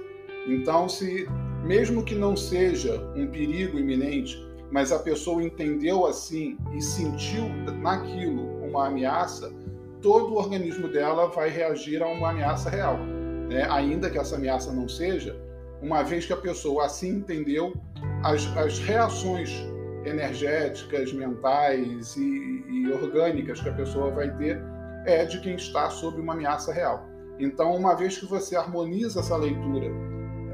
Então, 0.46 0.88
se 0.88 1.28
mesmo 1.62 2.04
que 2.04 2.14
não 2.14 2.36
seja 2.36 3.00
um 3.14 3.26
perigo 3.26 3.78
iminente, 3.78 4.40
mas 4.70 4.92
a 4.92 4.98
pessoa 4.98 5.42
entendeu 5.42 6.06
assim 6.06 6.56
e 6.75 6.80
sentiu 6.80 7.48
naquilo 7.80 8.42
uma 8.64 8.86
ameaça, 8.86 9.52
todo 10.00 10.34
o 10.34 10.38
organismo 10.38 10.88
dela 10.88 11.28
vai 11.28 11.50
reagir 11.50 12.02
a 12.02 12.06
uma 12.06 12.30
ameaça 12.30 12.70
real. 12.70 12.98
Né? 13.48 13.66
Ainda 13.70 14.10
que 14.10 14.18
essa 14.18 14.36
ameaça 14.36 14.72
não 14.72 14.88
seja, 14.88 15.36
uma 15.82 16.02
vez 16.02 16.26
que 16.26 16.32
a 16.32 16.36
pessoa 16.36 16.86
assim 16.86 17.16
entendeu, 17.16 17.75
as, 18.22 18.46
as 18.56 18.78
reações 18.78 19.50
energéticas, 20.06 21.12
mentais 21.12 22.16
e, 22.16 22.64
e 22.68 22.92
orgânicas 22.92 23.60
que 23.60 23.68
a 23.68 23.72
pessoa 23.75 24.10
vai 24.10 24.34
ter 24.36 24.62
é 25.04 25.25
de 25.25 25.40
quem 25.40 25.54
está 25.54 25.90
sob 25.90 26.20
uma 26.20 26.32
ameaça 26.32 26.72
real. 26.72 27.06
Então, 27.38 27.75
uma 27.75 27.94
vez 27.94 28.18
que 28.18 28.26
você 28.26 28.56
harmoniza 28.56 29.20
essa 29.20 29.36
leitura 29.36 29.88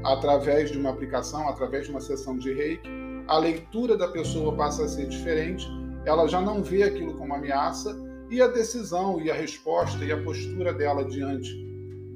através 0.03 0.71
de 0.71 0.77
uma 0.77 0.89
aplicação, 0.89 1.47
através 1.47 1.85
de 1.85 1.91
uma 1.91 2.01
sessão 2.01 2.37
de 2.37 2.53
reiki, 2.53 2.89
a 3.27 3.37
leitura 3.37 3.97
da 3.97 4.07
pessoa 4.09 4.55
passa 4.55 4.83
a 4.83 4.87
ser 4.87 5.07
diferente, 5.07 5.65
ela 6.05 6.27
já 6.27 6.41
não 6.41 6.61
vê 6.61 6.83
aquilo 6.83 7.13
como 7.13 7.33
ameaça 7.33 7.97
e 8.29 8.41
a 8.41 8.47
decisão 8.47 9.21
e 9.21 9.31
a 9.31 9.33
resposta 9.33 10.03
e 10.03 10.11
a 10.11 10.21
postura 10.21 10.73
dela 10.73 11.05
diante 11.05 11.49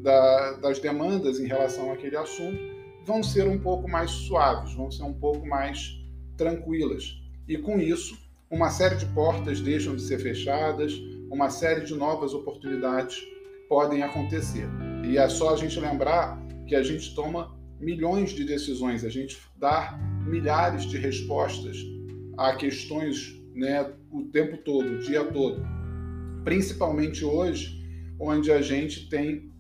da, 0.02 0.54
das 0.54 0.80
demandas 0.80 1.40
em 1.40 1.48
relação 1.48 1.92
àquele 1.92 2.18
assunto 2.18 2.60
vão 3.06 3.24
ser 3.24 3.48
um 3.48 3.58
pouco 3.58 3.90
mais 3.90 4.12
suaves, 4.12 4.74
vão 4.74 4.92
ser 4.92 5.04
um 5.04 5.14
pouco 5.14 5.48
mais 5.48 5.98
tranquilas. 6.36 7.04
E 7.48 7.58
com 7.58 7.80
isso, 7.80 8.18
uma 8.50 8.70
série 8.70 8.96
de 8.96 9.06
portas 9.08 9.62
deixam 9.62 9.96
de 9.96 10.02
ser 10.02 10.20
fechadas, 10.20 10.94
uma 11.32 11.50
série 11.50 11.86
de 11.86 11.94
novas 11.96 12.34
oportunidades 12.34 13.18
podem 13.70 14.04
acontecer. 14.04 14.68
E 15.06 15.18
é 15.18 15.30
só 15.30 15.54
a 15.54 15.58
gente 15.58 15.80
lembrar 15.80 16.42
que 16.66 16.76
a 16.76 16.84
gente 16.84 17.14
toma 17.16 17.58
milhões 17.80 18.32
de 18.32 18.44
decisões, 18.44 19.04
a 19.04 19.10
gente 19.10 19.38
dá 19.58 19.98
milhares 20.26 20.86
de 20.86 20.98
respostas 20.98 21.78
a 22.38 22.56
questões 22.56 23.36
né, 23.56 23.94
o 24.12 24.24
tempo 24.26 24.58
todo, 24.58 24.96
o 24.96 25.00
dia 25.00 25.24
todo. 25.24 25.62
Principalmente 26.44 27.26
hoje, 27.26 27.84
onde 28.20 28.52
a 28.52 28.62
gente 28.62 29.10
tem 29.10 29.52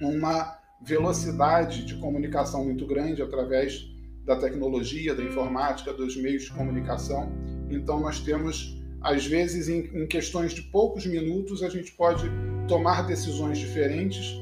uma 0.00 0.58
velocidade 0.84 1.84
de 1.84 1.96
comunicação 1.96 2.64
muito 2.64 2.86
grande 2.86 3.22
através 3.22 3.91
da 4.24 4.36
tecnologia, 4.36 5.14
da 5.14 5.22
informática, 5.22 5.92
dos 5.92 6.16
meios 6.16 6.44
de 6.44 6.52
comunicação. 6.52 7.32
Então, 7.70 8.00
nós 8.00 8.20
temos, 8.20 8.80
às 9.00 9.26
vezes, 9.26 9.68
em, 9.68 9.90
em 9.94 10.06
questões 10.06 10.52
de 10.52 10.62
poucos 10.62 11.06
minutos, 11.06 11.62
a 11.62 11.68
gente 11.68 11.92
pode 11.92 12.30
tomar 12.68 13.02
decisões 13.06 13.58
diferentes, 13.58 14.40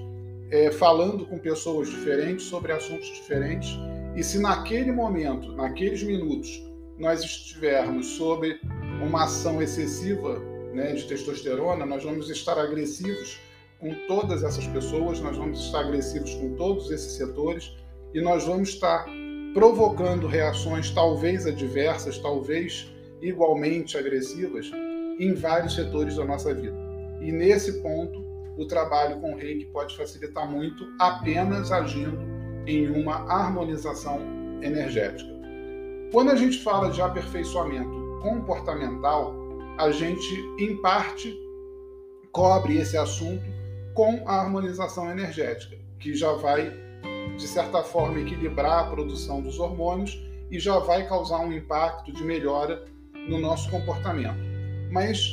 é, 0.51 0.71
falando 0.71 1.27
com 1.27 1.39
pessoas 1.39 1.89
diferentes 1.89 2.45
sobre 2.47 2.73
assuntos 2.73 3.07
diferentes. 3.07 3.71
E 4.17 4.23
se 4.23 4.39
naquele 4.39 4.93
momento, 4.93 5.53
naqueles 5.53 6.03
minutos, 6.03 6.63
nós 6.99 7.23
estivermos 7.23 8.07
sob 8.07 8.61
uma 9.03 9.25
ação 9.25 9.63
excessiva 9.63 10.39
né, 10.75 10.93
de 10.93 11.05
testosterona, 11.07 11.87
nós 11.87 12.05
vamos 12.05 12.29
estar 12.29 12.59
agressivos 12.59 13.39
com 13.79 13.95
todas 14.07 14.43
essas 14.43 14.67
pessoas, 14.67 15.21
nós 15.21 15.37
vamos 15.37 15.59
estar 15.61 15.81
agressivos 15.81 16.35
com 16.35 16.55
todos 16.55 16.91
esses 16.91 17.13
setores 17.13 17.73
e 18.13 18.21
nós 18.21 18.45
vamos 18.45 18.71
estar 18.71 19.07
provocando 19.55 20.27
reações 20.27 20.91
talvez 20.91 21.47
adversas, 21.47 22.19
talvez 22.19 22.93
igualmente 23.21 23.99
agressivas 23.99 24.71
em 25.19 25.35
vários 25.35 25.75
setores 25.75 26.17
da 26.17 26.25
nossa 26.25 26.55
vida. 26.55 26.77
E 27.21 27.31
nesse 27.33 27.83
ponto, 27.83 28.25
o 28.57 28.67
trabalho 28.67 29.21
com 29.21 29.33
o 29.33 29.37
reiki 29.37 29.67
pode 29.67 29.97
facilitar 29.97 30.51
muito 30.51 30.87
apenas 30.99 31.71
agindo 31.73 32.19
em 32.67 32.89
uma 32.89 33.31
harmonização 33.31 34.21
energética. 34.63 35.31
Quando 36.13 36.31
a 36.31 36.37
gente 36.37 36.63
fala 36.63 36.91
de 36.91 37.01
aperfeiçoamento 37.01 38.19
comportamental, 38.23 39.35
a 39.79 39.91
gente, 39.91 40.35
em 40.59 40.77
parte, 40.81 41.35
cobre 42.33 42.79
esse 42.79 42.97
assunto 42.97 43.45
com 43.95 44.23
a 44.27 44.41
harmonização 44.41 45.11
energética, 45.11 45.77
que 45.99 46.15
já 46.15 46.33
vai 46.33 46.73
de 47.41 47.49
certa 47.49 47.83
forma, 47.83 48.21
equilibrar 48.21 48.81
a 48.81 48.91
produção 48.91 49.41
dos 49.41 49.59
hormônios 49.59 50.21
e 50.51 50.59
já 50.59 50.79
vai 50.79 51.09
causar 51.09 51.41
um 51.41 51.53
impacto 51.53 52.13
de 52.13 52.23
melhora 52.23 52.85
no 53.29 53.39
nosso 53.39 53.71
comportamento. 53.71 54.39
Mas, 54.91 55.31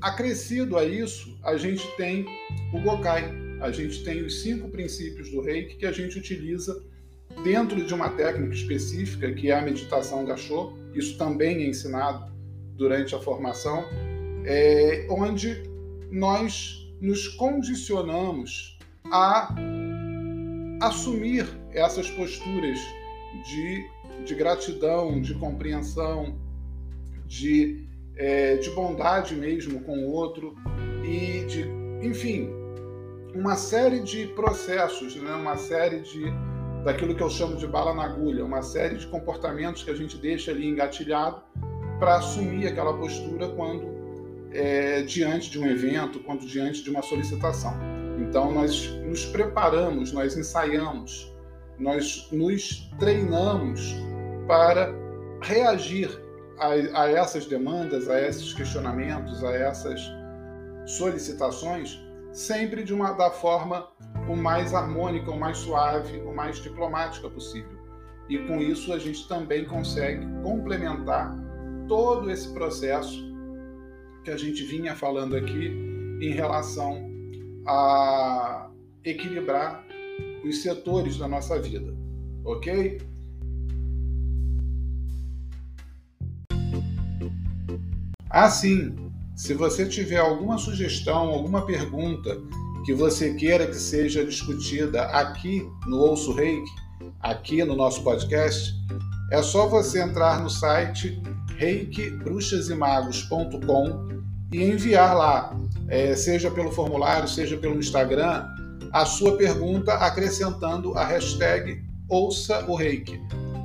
acrescido 0.00 0.78
a 0.78 0.84
isso, 0.84 1.36
a 1.42 1.56
gente 1.56 1.86
tem 1.96 2.24
o 2.72 2.80
Gokai, 2.80 3.32
a 3.60 3.70
gente 3.72 4.04
tem 4.04 4.22
os 4.22 4.42
cinco 4.42 4.68
princípios 4.68 5.30
do 5.30 5.40
reiki 5.40 5.76
que 5.76 5.86
a 5.86 5.92
gente 5.92 6.18
utiliza 6.18 6.80
dentro 7.42 7.84
de 7.84 7.92
uma 7.92 8.10
técnica 8.10 8.54
específica, 8.54 9.32
que 9.32 9.50
é 9.50 9.58
a 9.58 9.62
meditação 9.62 10.24
Gachô. 10.24 10.74
Isso 10.94 11.18
também 11.18 11.64
é 11.64 11.66
ensinado 11.66 12.30
durante 12.76 13.14
a 13.14 13.18
formação, 13.18 13.84
é, 14.44 15.06
onde 15.10 15.62
nós 16.10 16.88
nos 17.00 17.26
condicionamos 17.28 18.78
a 19.10 19.54
assumir 20.86 21.46
essas 21.72 22.10
posturas 22.10 22.78
de, 23.44 23.88
de 24.24 24.34
gratidão, 24.34 25.20
de 25.20 25.34
compreensão, 25.34 26.38
de, 27.26 27.86
é, 28.16 28.56
de 28.56 28.70
bondade 28.70 29.34
mesmo 29.34 29.80
com 29.82 29.96
o 29.98 30.10
outro 30.10 30.54
e 31.04 31.44
de, 31.46 31.64
enfim, 32.06 32.50
uma 33.32 33.54
série 33.56 34.00
de 34.00 34.26
processos, 34.28 35.14
né? 35.16 35.34
uma 35.34 35.56
série 35.56 36.00
de 36.00 36.24
daquilo 36.84 37.14
que 37.14 37.22
eu 37.22 37.30
chamo 37.30 37.56
de 37.56 37.66
bala 37.66 37.94
na 37.94 38.02
agulha, 38.02 38.44
uma 38.44 38.60
série 38.60 38.96
de 38.96 39.06
comportamentos 39.06 39.84
que 39.84 39.90
a 39.90 39.94
gente 39.94 40.16
deixa 40.16 40.50
ali 40.50 40.66
engatilhado 40.66 41.40
para 42.00 42.16
assumir 42.16 42.66
aquela 42.66 42.92
postura 42.92 43.48
quando 43.50 43.84
é, 44.50 45.02
diante 45.02 45.48
de 45.48 45.60
um 45.60 45.66
evento, 45.66 46.18
quando 46.18 46.44
diante 46.44 46.82
de 46.82 46.90
uma 46.90 47.00
solicitação. 47.00 47.91
Então 48.18 48.52
nós 48.52 48.88
nos 49.04 49.26
preparamos, 49.26 50.12
nós 50.12 50.36
ensaiamos, 50.36 51.32
nós 51.78 52.28
nos 52.30 52.90
treinamos 52.98 53.94
para 54.46 54.92
reagir 55.42 56.10
a, 56.58 57.02
a 57.02 57.10
essas 57.10 57.46
demandas, 57.46 58.08
a 58.08 58.20
esses 58.20 58.52
questionamentos, 58.52 59.42
a 59.42 59.52
essas 59.52 60.00
solicitações, 60.86 62.00
sempre 62.32 62.82
de 62.82 62.92
uma 62.92 63.12
da 63.12 63.30
forma 63.30 63.88
o 64.28 64.36
mais 64.36 64.72
harmônica, 64.72 65.30
o 65.30 65.38
mais 65.38 65.58
suave, 65.58 66.18
o 66.18 66.34
mais 66.34 66.56
diplomática 66.58 67.28
possível. 67.28 67.82
E 68.28 68.38
com 68.46 68.58
isso 68.58 68.92
a 68.92 68.98
gente 68.98 69.26
também 69.28 69.64
consegue 69.64 70.26
complementar 70.42 71.36
todo 71.88 72.30
esse 72.30 72.52
processo 72.52 73.20
que 74.24 74.30
a 74.30 74.36
gente 74.36 74.62
vinha 74.64 74.94
falando 74.94 75.36
aqui 75.36 75.68
em 76.20 76.30
relação 76.30 77.11
a 77.66 78.68
equilibrar 79.04 79.84
os 80.44 80.62
setores 80.62 81.16
da 81.16 81.28
nossa 81.28 81.60
vida, 81.60 81.94
ok? 82.44 83.00
Assim, 88.28 88.96
se 89.36 89.54
você 89.54 89.86
tiver 89.86 90.18
alguma 90.18 90.58
sugestão, 90.58 91.28
alguma 91.28 91.64
pergunta 91.66 92.36
que 92.84 92.92
você 92.94 93.34
queira 93.34 93.66
que 93.66 93.76
seja 93.76 94.24
discutida 94.24 95.02
aqui 95.04 95.64
no 95.86 95.98
Ouço 95.98 96.32
Reiki, 96.32 96.70
aqui 97.20 97.62
no 97.64 97.76
nosso 97.76 98.02
podcast, 98.02 98.74
é 99.30 99.40
só 99.42 99.68
você 99.68 100.02
entrar 100.02 100.42
no 100.42 100.50
site 100.50 101.22
reikibruxasimagos.com 101.56 104.22
e 104.52 104.62
enviar 104.62 105.16
lá, 105.16 105.56
é, 105.88 106.14
seja 106.14 106.50
pelo 106.50 106.70
formulário, 106.70 107.28
seja 107.28 107.56
pelo 107.56 107.78
Instagram, 107.78 108.46
a 108.92 109.04
sua 109.04 109.36
pergunta 109.36 109.94
acrescentando 109.94 110.96
a 110.96 111.04
hashtag 111.04 111.82
Ouça 112.08 112.64
o 112.68 112.74
Reiki. 112.74 113.18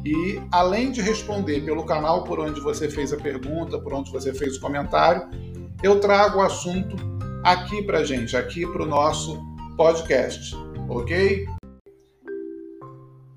E 0.05 0.41
além 0.51 0.91
de 0.91 1.01
responder 1.01 1.65
pelo 1.65 1.86
canal 1.86 2.24
por 2.24 2.39
onde 2.39 2.62
você 2.62 2.89
fez 2.89 3.12
a 3.12 3.17
pergunta, 3.17 3.77
por 3.77 3.93
onde 3.93 4.09
você 4.09 4.33
fez 4.33 4.55
o 4.55 4.62
comentário, 4.62 5.27
eu 5.83 6.00
trago 6.00 6.39
o 6.39 6.41
assunto 6.41 6.95
aqui 7.43 7.83
para 7.83 8.05
gente, 8.05 8.38
aqui 8.38 8.65
para 8.65 8.83
o 8.83 8.86
nosso 8.86 9.38
podcast, 9.75 10.55
ok? 10.88 11.45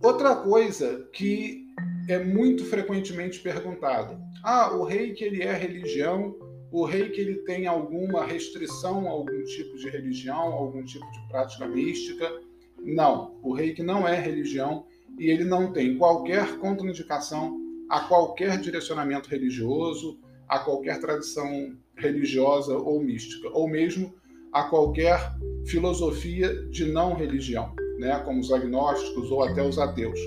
Outra 0.01 0.37
coisa 0.37 1.09
que 1.13 1.67
é 2.09 2.19
muito 2.19 2.65
frequentemente 2.65 3.41
perguntada: 3.41 4.19
ah, 4.43 4.73
o 4.73 4.85
rei 4.85 5.13
que 5.13 5.25
ele 5.25 5.43
é 5.43 5.53
religião, 5.53 6.35
o 6.73 6.85
rei 6.85 7.11
que 7.11 7.21
ele 7.21 7.37
tem 7.37 7.67
alguma 7.67 8.25
restrição 8.25 9.07
a 9.09 9.11
algum 9.11 9.43
tipo 9.45 9.77
de 9.77 9.89
religião, 9.89 10.53
algum 10.53 10.85
tipo 10.85 11.05
de 11.11 11.29
prática 11.29 11.67
mística? 11.67 12.31
Não, 12.79 13.39
o 13.43 13.53
rei 13.53 13.75
que 13.75 13.83
não 13.83 14.07
é 14.07 14.19
religião 14.19 14.87
e 15.19 15.29
ele 15.29 15.45
não 15.45 15.73
tem 15.73 15.99
qualquer 15.99 16.59
contraindicação 16.59 17.59
a 17.89 18.01
qualquer 18.01 18.59
direcionamento 18.61 19.29
religioso, 19.29 20.19
a 20.49 20.61
qualquer 20.61 21.01
tradição 21.01 21.77
religiosa 21.97 22.77
ou 22.77 23.03
mística, 23.03 23.49
ou 23.51 23.69
mesmo 23.69 24.15
a 24.53 24.65
qualquer 24.65 25.19
filosofia 25.67 26.55
de 26.69 26.87
não 26.87 27.15
religião, 27.15 27.75
né, 27.99 28.19
como 28.25 28.41
os 28.41 28.53
agnósticos 28.53 29.31
ou 29.31 29.43
até 29.43 29.63
os 29.63 29.79
ateus. 29.79 30.19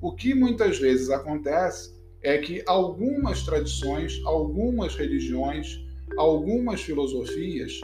O 0.00 0.12
que 0.12 0.34
muitas 0.34 0.78
vezes 0.78 1.10
acontece 1.10 1.93
é 2.24 2.38
que 2.38 2.62
algumas 2.66 3.42
tradições, 3.42 4.20
algumas 4.24 4.96
religiões, 4.96 5.78
algumas 6.16 6.80
filosofias 6.80 7.78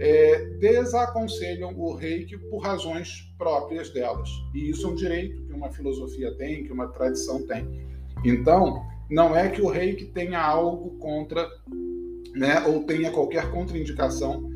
é, 0.00 0.46
desaconselham 0.58 1.78
o 1.78 1.94
reiki 1.94 2.38
por 2.38 2.58
razões 2.58 3.30
próprias 3.36 3.90
delas. 3.90 4.30
E 4.54 4.70
isso 4.70 4.86
é 4.86 4.90
um 4.90 4.94
direito 4.94 5.42
que 5.44 5.52
uma 5.52 5.70
filosofia 5.70 6.34
tem, 6.34 6.64
que 6.64 6.72
uma 6.72 6.88
tradição 6.88 7.46
tem. 7.46 7.68
Então, 8.24 8.82
não 9.10 9.36
é 9.36 9.50
que 9.50 9.60
o 9.60 9.68
reiki 9.68 10.06
tenha 10.06 10.40
algo 10.40 10.96
contra, 10.98 11.46
né, 12.34 12.64
ou 12.66 12.84
tenha 12.84 13.10
qualquer 13.10 13.50
contraindicação 13.50 14.50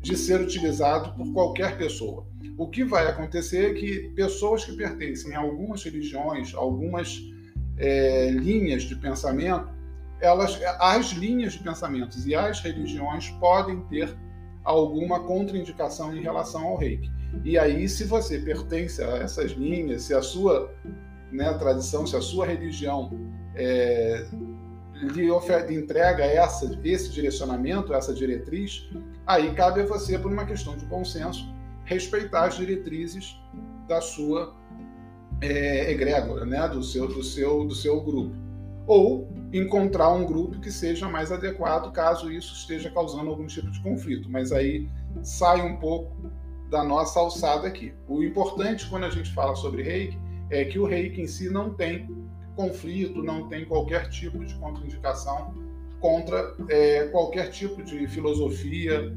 de 0.00 0.16
ser 0.16 0.40
utilizado 0.40 1.14
por 1.14 1.30
qualquer 1.34 1.76
pessoa. 1.76 2.26
O 2.56 2.68
que 2.68 2.84
vai 2.84 3.06
acontecer 3.06 3.70
é 3.70 3.74
que 3.74 4.08
pessoas 4.14 4.64
que 4.64 4.72
pertencem 4.72 5.34
a 5.34 5.40
algumas 5.40 5.84
religiões, 5.84 6.54
algumas 6.54 7.20
é, 7.78 8.30
linhas 8.30 8.82
de 8.82 8.96
pensamento, 8.96 9.68
elas, 10.20 10.60
as 10.80 11.10
linhas 11.10 11.52
de 11.52 11.60
pensamentos 11.60 12.26
e 12.26 12.34
as 12.34 12.60
religiões 12.60 13.30
podem 13.40 13.80
ter 13.82 14.16
alguma 14.64 15.20
contraindicação 15.20 16.14
em 16.14 16.20
relação 16.20 16.66
ao 16.66 16.76
reiki. 16.76 17.10
E 17.44 17.58
aí, 17.58 17.88
se 17.88 18.04
você 18.04 18.38
pertence 18.38 19.02
a 19.02 19.18
essas 19.18 19.52
linhas, 19.52 20.02
se 20.02 20.14
a 20.14 20.22
sua 20.22 20.74
né, 21.30 21.52
tradição, 21.54 22.06
se 22.06 22.16
a 22.16 22.20
sua 22.20 22.46
religião 22.46 23.10
é, 23.54 24.26
lhe, 24.94 25.30
oferta, 25.30 25.72
entrega 25.72 26.24
essa, 26.24 26.78
esse 26.84 27.10
direcionamento, 27.10 27.94
essa 27.94 28.12
diretriz, 28.12 28.88
aí 29.26 29.54
cabe 29.54 29.82
a 29.82 29.86
você, 29.86 30.18
por 30.18 30.32
uma 30.32 30.44
questão 30.44 30.76
de 30.76 30.84
bom 30.86 31.04
senso, 31.04 31.46
respeitar 31.84 32.46
as 32.46 32.56
diretrizes 32.56 33.38
da 33.86 34.00
sua 34.00 34.54
é, 35.40 35.90
egrégora, 35.90 36.44
né, 36.44 36.68
do, 36.68 36.82
seu, 36.82 37.06
do, 37.06 37.22
seu, 37.22 37.64
do 37.64 37.74
seu 37.74 38.00
grupo. 38.00 38.34
Ou 38.86 39.28
encontrar 39.52 40.10
um 40.10 40.24
grupo 40.24 40.60
que 40.60 40.70
seja 40.70 41.08
mais 41.08 41.30
adequado 41.30 41.92
caso 41.92 42.30
isso 42.30 42.54
esteja 42.54 42.90
causando 42.90 43.30
algum 43.30 43.46
tipo 43.46 43.70
de 43.70 43.80
conflito. 43.80 44.30
Mas 44.30 44.52
aí 44.52 44.88
sai 45.22 45.60
um 45.60 45.76
pouco 45.76 46.30
da 46.70 46.84
nossa 46.84 47.18
alçada 47.20 47.66
aqui. 47.66 47.92
O 48.06 48.22
importante 48.22 48.88
quando 48.88 49.04
a 49.04 49.10
gente 49.10 49.32
fala 49.32 49.54
sobre 49.54 49.82
reiki 49.82 50.18
é 50.50 50.64
que 50.64 50.78
o 50.78 50.86
reiki 50.86 51.20
em 51.20 51.26
si 51.26 51.50
não 51.50 51.74
tem 51.74 52.08
conflito, 52.56 53.22
não 53.22 53.48
tem 53.48 53.64
qualquer 53.64 54.08
tipo 54.08 54.44
de 54.44 54.54
contraindicação 54.54 55.54
contra 56.00 56.54
é, 56.68 57.06
qualquer 57.08 57.50
tipo 57.50 57.82
de 57.82 58.06
filosofia 58.08 59.16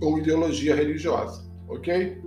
ou 0.00 0.18
ideologia 0.18 0.74
religiosa, 0.74 1.44
ok? 1.68 2.20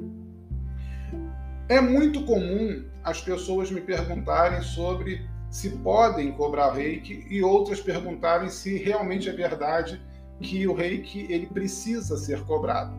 É 1.69 1.79
muito 1.79 2.25
comum 2.25 2.83
as 3.03 3.21
pessoas 3.21 3.71
me 3.71 3.79
perguntarem 3.79 4.61
sobre 4.61 5.25
se 5.49 5.69
podem 5.69 6.31
cobrar 6.31 6.73
reiki 6.73 7.25
e 7.29 7.41
outras 7.41 7.79
perguntarem 7.79 8.49
se 8.49 8.77
realmente 8.77 9.29
é 9.29 9.33
verdade 9.33 10.01
que 10.41 10.67
o 10.67 10.73
reiki 10.73 11.25
ele 11.29 11.47
precisa 11.47 12.17
ser 12.17 12.41
cobrado. 12.43 12.93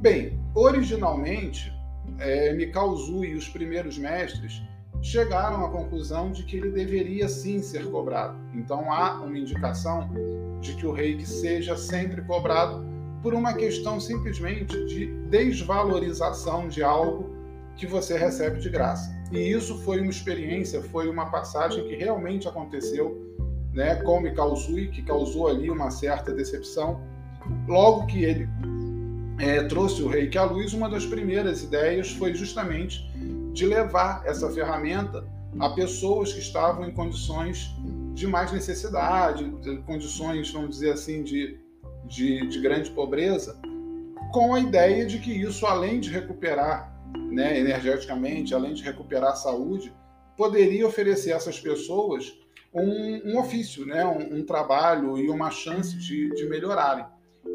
Bem, 0.00 0.40
originalmente, 0.54 1.72
é, 2.18 2.54
Mikao 2.54 2.96
e 3.24 3.34
os 3.34 3.48
primeiros 3.48 3.98
mestres 3.98 4.62
chegaram 5.02 5.64
à 5.64 5.70
conclusão 5.70 6.30
de 6.30 6.44
que 6.44 6.56
ele 6.56 6.70
deveria 6.70 7.28
sim 7.28 7.60
ser 7.60 7.90
cobrado. 7.90 8.38
Então 8.54 8.90
há 8.90 9.20
uma 9.20 9.38
indicação 9.38 10.08
de 10.60 10.74
que 10.76 10.86
o 10.86 10.92
reiki 10.92 11.26
seja 11.26 11.76
sempre 11.76 12.22
cobrado 12.22 12.86
por 13.22 13.34
uma 13.34 13.52
questão 13.52 14.00
simplesmente 14.00 14.86
de 14.86 15.06
desvalorização 15.28 16.68
de 16.68 16.82
algo 16.82 17.29
que 17.76 17.86
você 17.86 18.16
recebe 18.16 18.60
de 18.60 18.68
graça. 18.68 19.10
E 19.32 19.38
isso 19.38 19.78
foi 19.82 20.00
uma 20.00 20.10
experiência, 20.10 20.82
foi 20.82 21.08
uma 21.08 21.30
passagem 21.30 21.86
que 21.86 21.94
realmente 21.94 22.48
aconteceu 22.48 23.30
né, 23.72 23.96
com 23.96 24.20
Mikao 24.20 24.54
Zui, 24.56 24.88
que 24.88 25.02
causou 25.02 25.48
ali 25.48 25.70
uma 25.70 25.90
certa 25.90 26.32
decepção. 26.32 27.00
Logo 27.66 28.06
que 28.06 28.24
ele 28.24 28.48
é, 29.38 29.62
trouxe 29.64 30.02
o 30.02 30.08
reiki 30.08 30.36
à 30.36 30.44
luz, 30.44 30.72
uma 30.74 30.88
das 30.88 31.06
primeiras 31.06 31.62
ideias 31.62 32.10
foi 32.12 32.34
justamente 32.34 33.08
de 33.52 33.66
levar 33.66 34.22
essa 34.26 34.50
ferramenta 34.50 35.24
a 35.58 35.70
pessoas 35.70 36.32
que 36.32 36.40
estavam 36.40 36.86
em 36.86 36.92
condições 36.92 37.74
de 38.14 38.26
mais 38.26 38.52
necessidade, 38.52 39.50
condições, 39.86 40.50
vamos 40.50 40.70
dizer 40.70 40.92
assim, 40.92 41.22
de, 41.22 41.58
de, 42.04 42.46
de 42.46 42.60
grande 42.60 42.90
pobreza, 42.90 43.58
com 44.32 44.54
a 44.54 44.60
ideia 44.60 45.06
de 45.06 45.18
que 45.18 45.32
isso, 45.32 45.66
além 45.66 45.98
de 45.98 46.10
recuperar 46.10 46.89
né, 47.30 47.58
energeticamente, 47.58 48.54
além 48.54 48.74
de 48.74 48.82
recuperar 48.82 49.32
a 49.32 49.36
saúde, 49.36 49.94
poderia 50.36 50.86
oferecer 50.86 51.32
a 51.32 51.36
essas 51.36 51.58
pessoas 51.58 52.32
um, 52.72 53.32
um 53.32 53.38
ofício, 53.38 53.84
né, 53.84 54.04
um, 54.06 54.38
um, 54.38 54.44
trabalho 54.44 55.18
e 55.18 55.28
uma 55.28 55.50
chance 55.50 55.96
de, 55.96 56.30
de 56.30 56.48
melhorarem. 56.48 57.04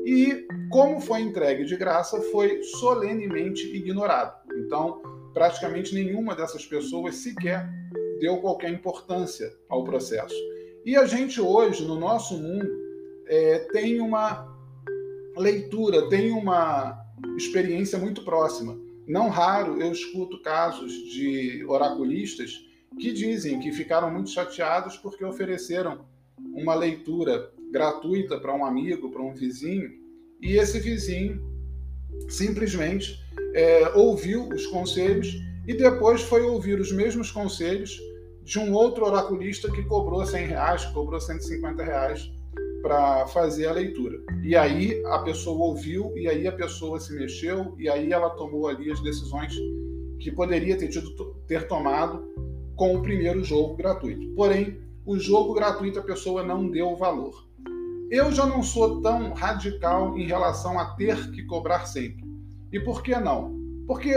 E 0.06 0.48
como 0.70 1.00
foi 1.00 1.22
entregue 1.22 1.66
de 1.66 1.76
graça, 1.76 2.22
foi 2.32 2.62
solenemente 2.64 3.66
ignorado. 3.76 4.36
Então, 4.58 5.02
praticamente 5.34 5.94
nenhuma 5.94 6.36
dessas 6.36 6.66
pessoas 6.66 7.16
sequer 7.16 7.70
deu 8.20 8.38
qualquer 8.38 8.70
importância 8.70 9.52
ao 9.70 9.84
processo. 9.84 10.36
E 10.86 10.96
a 10.96 11.06
gente 11.06 11.42
hoje, 11.42 11.86
no 11.86 12.00
nosso 12.00 12.38
mundo, 12.38 12.70
é, 13.28 13.60
tem 13.72 14.00
uma 14.00 14.48
leitura, 15.36 16.08
tem 16.10 16.32
uma 16.32 16.98
experiência 17.36 17.98
muito 17.98 18.24
próxima. 18.24 18.78
Não 19.08 19.30
raro 19.30 19.82
eu 19.82 19.92
escuto 19.92 20.42
casos 20.42 20.92
de 20.92 21.64
oraculistas 21.66 22.66
que 23.00 23.12
dizem 23.12 23.60
que 23.60 23.72
ficaram 23.72 24.12
muito 24.12 24.30
chateados 24.30 24.98
porque 24.98 25.24
ofereceram 25.24 26.06
uma 26.54 26.74
leitura 26.74 27.52
gratuita 27.72 28.40
para 28.40 28.56
um 28.56 28.66
amigo, 28.66 29.12
para 29.12 29.22
um 29.22 29.34
vizinho, 29.34 29.92
e 30.42 30.54
esse 30.54 30.80
vizinho 30.80 31.42
simplesmente 32.30 33.20
é, 33.54 33.90
ouviu 33.96 34.48
os 34.50 34.66
conselhos 34.68 35.36
e 35.68 35.74
depois 35.74 36.22
foi 36.22 36.42
ouvir 36.44 36.80
os 36.80 36.92
mesmos 36.92 37.32
conselhos 37.32 38.00
de 38.44 38.60
um 38.60 38.74
outro 38.74 39.06
oraculista 39.06 39.72
que 39.72 39.84
cobrou 39.84 40.26
100 40.26 40.48
reais, 40.48 40.86
cobrou 40.86 41.20
150 41.20 41.84
reais 41.84 42.32
para 42.86 43.26
fazer 43.26 43.66
a 43.66 43.72
leitura. 43.72 44.20
E 44.44 44.56
aí 44.56 45.04
a 45.08 45.18
pessoa 45.18 45.58
ouviu, 45.66 46.16
e 46.16 46.28
aí 46.28 46.48
a 46.48 46.52
pessoa 46.52 47.00
se 47.00 47.16
mexeu, 47.16 47.74
e 47.80 47.90
aí 47.90 48.14
ela 48.14 48.30
tomou 48.30 48.68
ali 48.68 48.92
as 48.92 49.02
decisões 49.02 49.56
que 50.20 50.32
poderia 50.32 50.78
ter, 50.78 50.90
tido, 50.90 51.10
ter 51.48 51.68
tomado 51.68 52.24
com 52.76 52.96
o 52.96 53.02
primeiro 53.02 53.44
jogo 53.44 53.76
gratuito. 53.76 54.28
Porém, 54.36 54.78
o 55.04 55.18
jogo 55.18 55.56
gratuito 55.56 55.98
a 55.98 56.04
pessoa 56.04 56.44
não 56.44 56.70
deu 56.70 56.96
valor. 56.96 57.48
Eu 58.12 58.32
já 58.32 58.46
não 58.46 58.62
sou 58.62 59.02
tão 59.02 59.34
radical 59.34 60.16
em 60.16 60.28
relação 60.28 60.78
a 60.78 60.94
ter 60.94 61.32
que 61.32 61.42
cobrar 61.42 61.88
sempre. 61.88 62.24
E 62.72 62.80
por 62.80 63.02
que 63.02 63.16
não? 63.16 63.52
Porque 63.88 64.14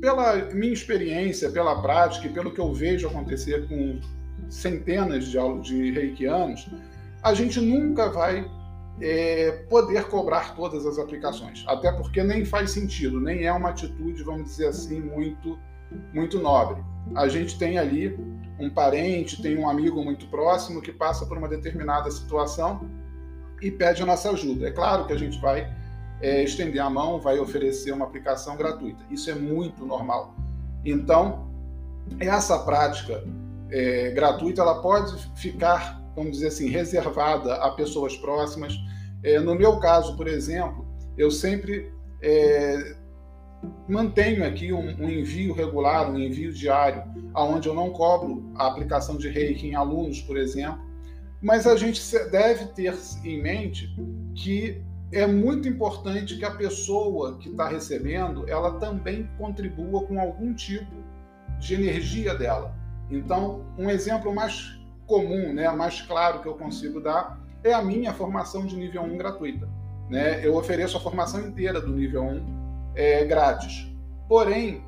pela 0.00 0.34
minha 0.52 0.72
experiência, 0.72 1.48
pela 1.48 1.80
prática 1.80 2.26
e 2.26 2.32
pelo 2.32 2.50
que 2.50 2.60
eu 2.60 2.74
vejo 2.74 3.06
acontecer 3.06 3.68
com 3.68 4.00
centenas 4.48 5.26
de, 5.26 5.38
de 5.62 5.92
reikianos, 5.92 6.66
a 7.22 7.34
gente 7.34 7.60
nunca 7.60 8.10
vai 8.10 8.50
é, 9.00 9.64
poder 9.68 10.08
cobrar 10.08 10.54
todas 10.54 10.86
as 10.86 10.98
aplicações. 10.98 11.64
Até 11.66 11.92
porque 11.92 12.22
nem 12.22 12.44
faz 12.44 12.70
sentido, 12.70 13.20
nem 13.20 13.44
é 13.44 13.52
uma 13.52 13.70
atitude, 13.70 14.22
vamos 14.22 14.50
dizer 14.50 14.68
assim, 14.68 15.00
muito, 15.00 15.58
muito 16.12 16.38
nobre. 16.38 16.82
A 17.14 17.28
gente 17.28 17.58
tem 17.58 17.78
ali 17.78 18.18
um 18.58 18.68
parente, 18.70 19.40
tem 19.40 19.58
um 19.58 19.68
amigo 19.68 20.02
muito 20.04 20.26
próximo 20.28 20.82
que 20.82 20.92
passa 20.92 21.24
por 21.26 21.38
uma 21.38 21.48
determinada 21.48 22.10
situação 22.10 22.88
e 23.60 23.70
pede 23.70 24.02
a 24.02 24.06
nossa 24.06 24.30
ajuda. 24.30 24.68
É 24.68 24.70
claro 24.70 25.06
que 25.06 25.12
a 25.12 25.18
gente 25.18 25.40
vai 25.40 25.72
é, 26.20 26.42
estender 26.42 26.80
a 26.80 26.90
mão, 26.90 27.20
vai 27.20 27.38
oferecer 27.38 27.92
uma 27.92 28.04
aplicação 28.04 28.56
gratuita. 28.56 29.02
Isso 29.10 29.30
é 29.30 29.34
muito 29.34 29.84
normal. 29.84 30.34
Então, 30.84 31.48
essa 32.18 32.58
prática 32.58 33.24
é, 33.70 34.10
gratuita 34.10 34.62
ela 34.62 34.80
pode 34.80 35.16
ficar, 35.36 36.00
vamos 36.14 36.32
dizer 36.32 36.48
assim, 36.48 36.68
reservada 36.68 37.54
a 37.54 37.70
pessoas 37.70 38.16
próximas. 38.16 38.74
É, 39.22 39.38
no 39.38 39.54
meu 39.54 39.78
caso, 39.78 40.16
por 40.16 40.26
exemplo, 40.26 40.86
eu 41.16 41.30
sempre 41.30 41.92
é, 42.22 42.96
mantenho 43.88 44.44
aqui 44.44 44.72
um, 44.72 45.02
um, 45.02 45.10
envio 45.10 45.52
regular, 45.52 46.10
um 46.10 46.18
envio 46.18 46.52
diário, 46.52 47.02
aonde 47.34 47.68
eu 47.68 47.74
não 47.74 47.90
cobro 47.90 48.50
a 48.54 48.66
aplicação 48.66 49.16
de 49.16 49.28
reiki 49.28 49.68
em 49.68 49.74
alunos, 49.74 50.20
por 50.20 50.36
exemplo, 50.36 50.80
mas 51.40 51.66
a 51.66 51.76
gente 51.76 52.00
deve 52.30 52.66
ter 52.66 52.94
em 53.24 53.42
mente 53.42 53.94
que 54.34 54.82
é 55.12 55.26
muito 55.26 55.68
importante 55.68 56.36
que 56.36 56.44
a 56.44 56.50
pessoa 56.50 57.36
que 57.38 57.48
está 57.48 57.68
recebendo 57.68 58.48
ela 58.48 58.78
também 58.78 59.28
contribua 59.36 60.06
com 60.06 60.20
algum 60.20 60.54
tipo 60.54 60.94
de 61.58 61.74
energia 61.74 62.34
dela. 62.34 62.74
Então, 63.10 63.64
um 63.76 63.90
exemplo 63.90 64.32
mais 64.32 64.79
comum, 65.10 65.52
né, 65.52 65.68
mais 65.70 66.00
claro 66.00 66.40
que 66.40 66.46
eu 66.46 66.54
consigo 66.54 67.00
dar 67.00 67.38
é 67.62 67.72
a 67.74 67.82
minha 67.82 68.14
formação 68.14 68.64
de 68.64 68.76
nível 68.76 69.02
1 69.02 69.18
gratuita. 69.18 69.68
Né? 70.08 70.44
Eu 70.44 70.56
ofereço 70.56 70.96
a 70.96 71.00
formação 71.00 71.40
inteira 71.40 71.80
do 71.80 71.92
nível 71.92 72.22
1 72.22 72.42
é, 72.94 73.24
grátis. 73.24 73.86
Porém, 74.28 74.82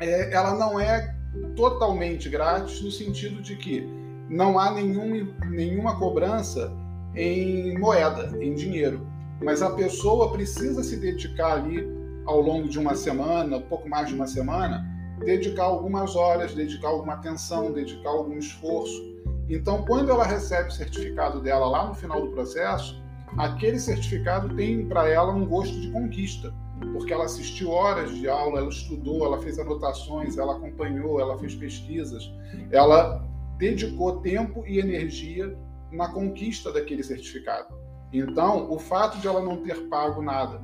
é, 0.00 0.32
ela 0.32 0.54
não 0.54 0.80
é 0.80 1.14
totalmente 1.54 2.28
grátis 2.28 2.80
no 2.80 2.90
sentido 2.90 3.42
de 3.42 3.56
que 3.56 3.86
não 4.30 4.58
há 4.58 4.70
nenhum, 4.70 5.34
nenhuma 5.50 5.98
cobrança 5.98 6.72
em 7.14 7.78
moeda, 7.78 8.32
em 8.42 8.54
dinheiro 8.54 9.06
mas 9.42 9.60
a 9.60 9.70
pessoa 9.70 10.30
precisa 10.32 10.82
se 10.82 10.96
dedicar 10.96 11.54
ali 11.54 11.86
ao 12.24 12.40
longo 12.40 12.68
de 12.68 12.78
uma 12.78 12.94
semana, 12.94 13.60
pouco 13.60 13.88
mais 13.88 14.08
de 14.08 14.14
uma 14.14 14.26
semana, 14.26 14.86
dedicar 15.18 15.64
algumas 15.64 16.14
horas, 16.14 16.54
dedicar 16.54 16.88
alguma 16.88 17.14
atenção, 17.14 17.72
dedicar 17.72 18.10
algum 18.10 18.38
esforço. 18.38 19.11
Então, 19.52 19.84
quando 19.84 20.10
ela 20.10 20.24
recebe 20.24 20.70
o 20.70 20.72
certificado 20.72 21.38
dela 21.38 21.66
lá 21.66 21.86
no 21.86 21.94
final 21.94 22.22
do 22.22 22.28
processo, 22.28 22.98
aquele 23.36 23.78
certificado 23.78 24.56
tem 24.56 24.86
para 24.88 25.06
ela 25.06 25.30
um 25.30 25.44
gosto 25.44 25.78
de 25.78 25.90
conquista, 25.90 26.54
porque 26.94 27.12
ela 27.12 27.26
assistiu 27.26 27.68
horas 27.68 28.16
de 28.16 28.26
aula, 28.26 28.60
ela 28.60 28.70
estudou, 28.70 29.26
ela 29.26 29.42
fez 29.42 29.58
anotações, 29.58 30.38
ela 30.38 30.56
acompanhou, 30.56 31.20
ela 31.20 31.38
fez 31.38 31.54
pesquisas, 31.54 32.32
ela 32.70 33.22
dedicou 33.58 34.20
tempo 34.20 34.64
e 34.66 34.78
energia 34.78 35.54
na 35.92 36.08
conquista 36.08 36.72
daquele 36.72 37.02
certificado. 37.02 37.74
Então, 38.10 38.72
o 38.72 38.78
fato 38.78 39.18
de 39.18 39.28
ela 39.28 39.42
não 39.42 39.58
ter 39.58 39.86
pago 39.88 40.22
nada 40.22 40.62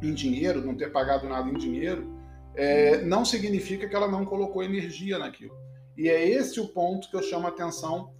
em 0.00 0.14
dinheiro, 0.14 0.64
não 0.64 0.76
ter 0.76 0.92
pagado 0.92 1.28
nada 1.28 1.50
em 1.50 1.54
dinheiro, 1.54 2.06
é, 2.54 3.02
não 3.02 3.24
significa 3.24 3.88
que 3.88 3.96
ela 3.96 4.06
não 4.06 4.24
colocou 4.24 4.62
energia 4.62 5.18
naquilo. 5.18 5.66
E 5.96 6.08
é 6.08 6.28
esse 6.28 6.60
o 6.60 6.68
ponto 6.68 7.08
que 7.10 7.16
eu 7.16 7.22
chamo 7.22 7.46
a 7.46 7.50
atenção 7.50 8.10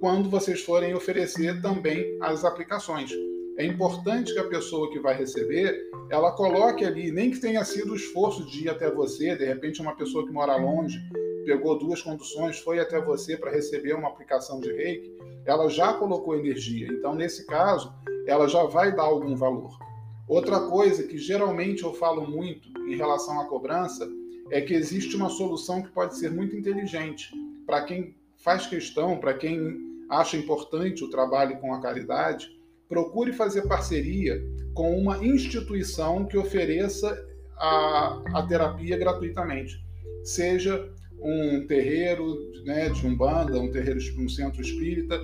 quando 0.00 0.30
vocês 0.30 0.62
forem 0.62 0.94
oferecer 0.94 1.60
também 1.60 2.16
as 2.22 2.44
aplicações. 2.44 3.10
É 3.58 3.64
importante 3.66 4.32
que 4.32 4.38
a 4.38 4.48
pessoa 4.48 4.90
que 4.90 4.98
vai 4.98 5.14
receber, 5.14 5.78
ela 6.08 6.32
coloque 6.32 6.82
ali, 6.82 7.12
nem 7.12 7.30
que 7.30 7.38
tenha 7.38 7.62
sido 7.62 7.92
o 7.92 7.96
esforço 7.96 8.46
de 8.46 8.64
ir 8.64 8.70
até 8.70 8.90
você, 8.90 9.36
de 9.36 9.44
repente 9.44 9.82
uma 9.82 9.94
pessoa 9.94 10.26
que 10.26 10.32
mora 10.32 10.56
longe, 10.56 10.98
pegou 11.44 11.78
duas 11.78 12.00
conduções, 12.00 12.58
foi 12.58 12.80
até 12.80 12.98
você 12.98 13.36
para 13.36 13.50
receber 13.50 13.92
uma 13.92 14.08
aplicação 14.08 14.60
de 14.60 14.72
reiki, 14.72 15.14
ela 15.44 15.68
já 15.68 15.92
colocou 15.92 16.34
energia. 16.34 16.88
Então, 16.90 17.14
nesse 17.14 17.46
caso, 17.46 17.92
ela 18.26 18.48
já 18.48 18.64
vai 18.64 18.94
dar 18.94 19.02
algum 19.02 19.36
valor. 19.36 19.78
Outra 20.26 20.60
coisa 20.60 21.02
que 21.02 21.18
geralmente 21.18 21.82
eu 21.82 21.92
falo 21.92 22.26
muito 22.26 22.68
em 22.88 22.96
relação 22.96 23.40
à 23.40 23.44
cobrança 23.46 24.08
é 24.50 24.60
que 24.60 24.74
existe 24.74 25.16
uma 25.16 25.28
solução 25.28 25.82
que 25.82 25.90
pode 25.90 26.16
ser 26.18 26.30
muito 26.30 26.56
inteligente 26.56 27.30
para 27.66 27.82
quem 27.82 28.14
faz 28.36 28.66
questão, 28.66 29.18
para 29.18 29.34
quem 29.34 29.78
acha 30.08 30.36
importante 30.36 31.04
o 31.04 31.10
trabalho 31.10 31.58
com 31.58 31.72
a 31.72 31.80
caridade, 31.80 32.50
procure 32.88 33.32
fazer 33.32 33.62
parceria 33.68 34.42
com 34.74 34.98
uma 34.98 35.24
instituição 35.24 36.24
que 36.24 36.36
ofereça 36.36 37.16
a, 37.56 38.22
a 38.34 38.46
terapia 38.46 38.96
gratuitamente, 38.96 39.78
seja 40.24 40.90
um 41.20 41.66
terreiro 41.66 42.50
né, 42.64 42.88
de 42.88 43.06
umbanda, 43.06 43.60
um 43.60 43.70
terreiro, 43.70 44.00
um 44.18 44.28
centro 44.28 44.60
espírita, 44.60 45.20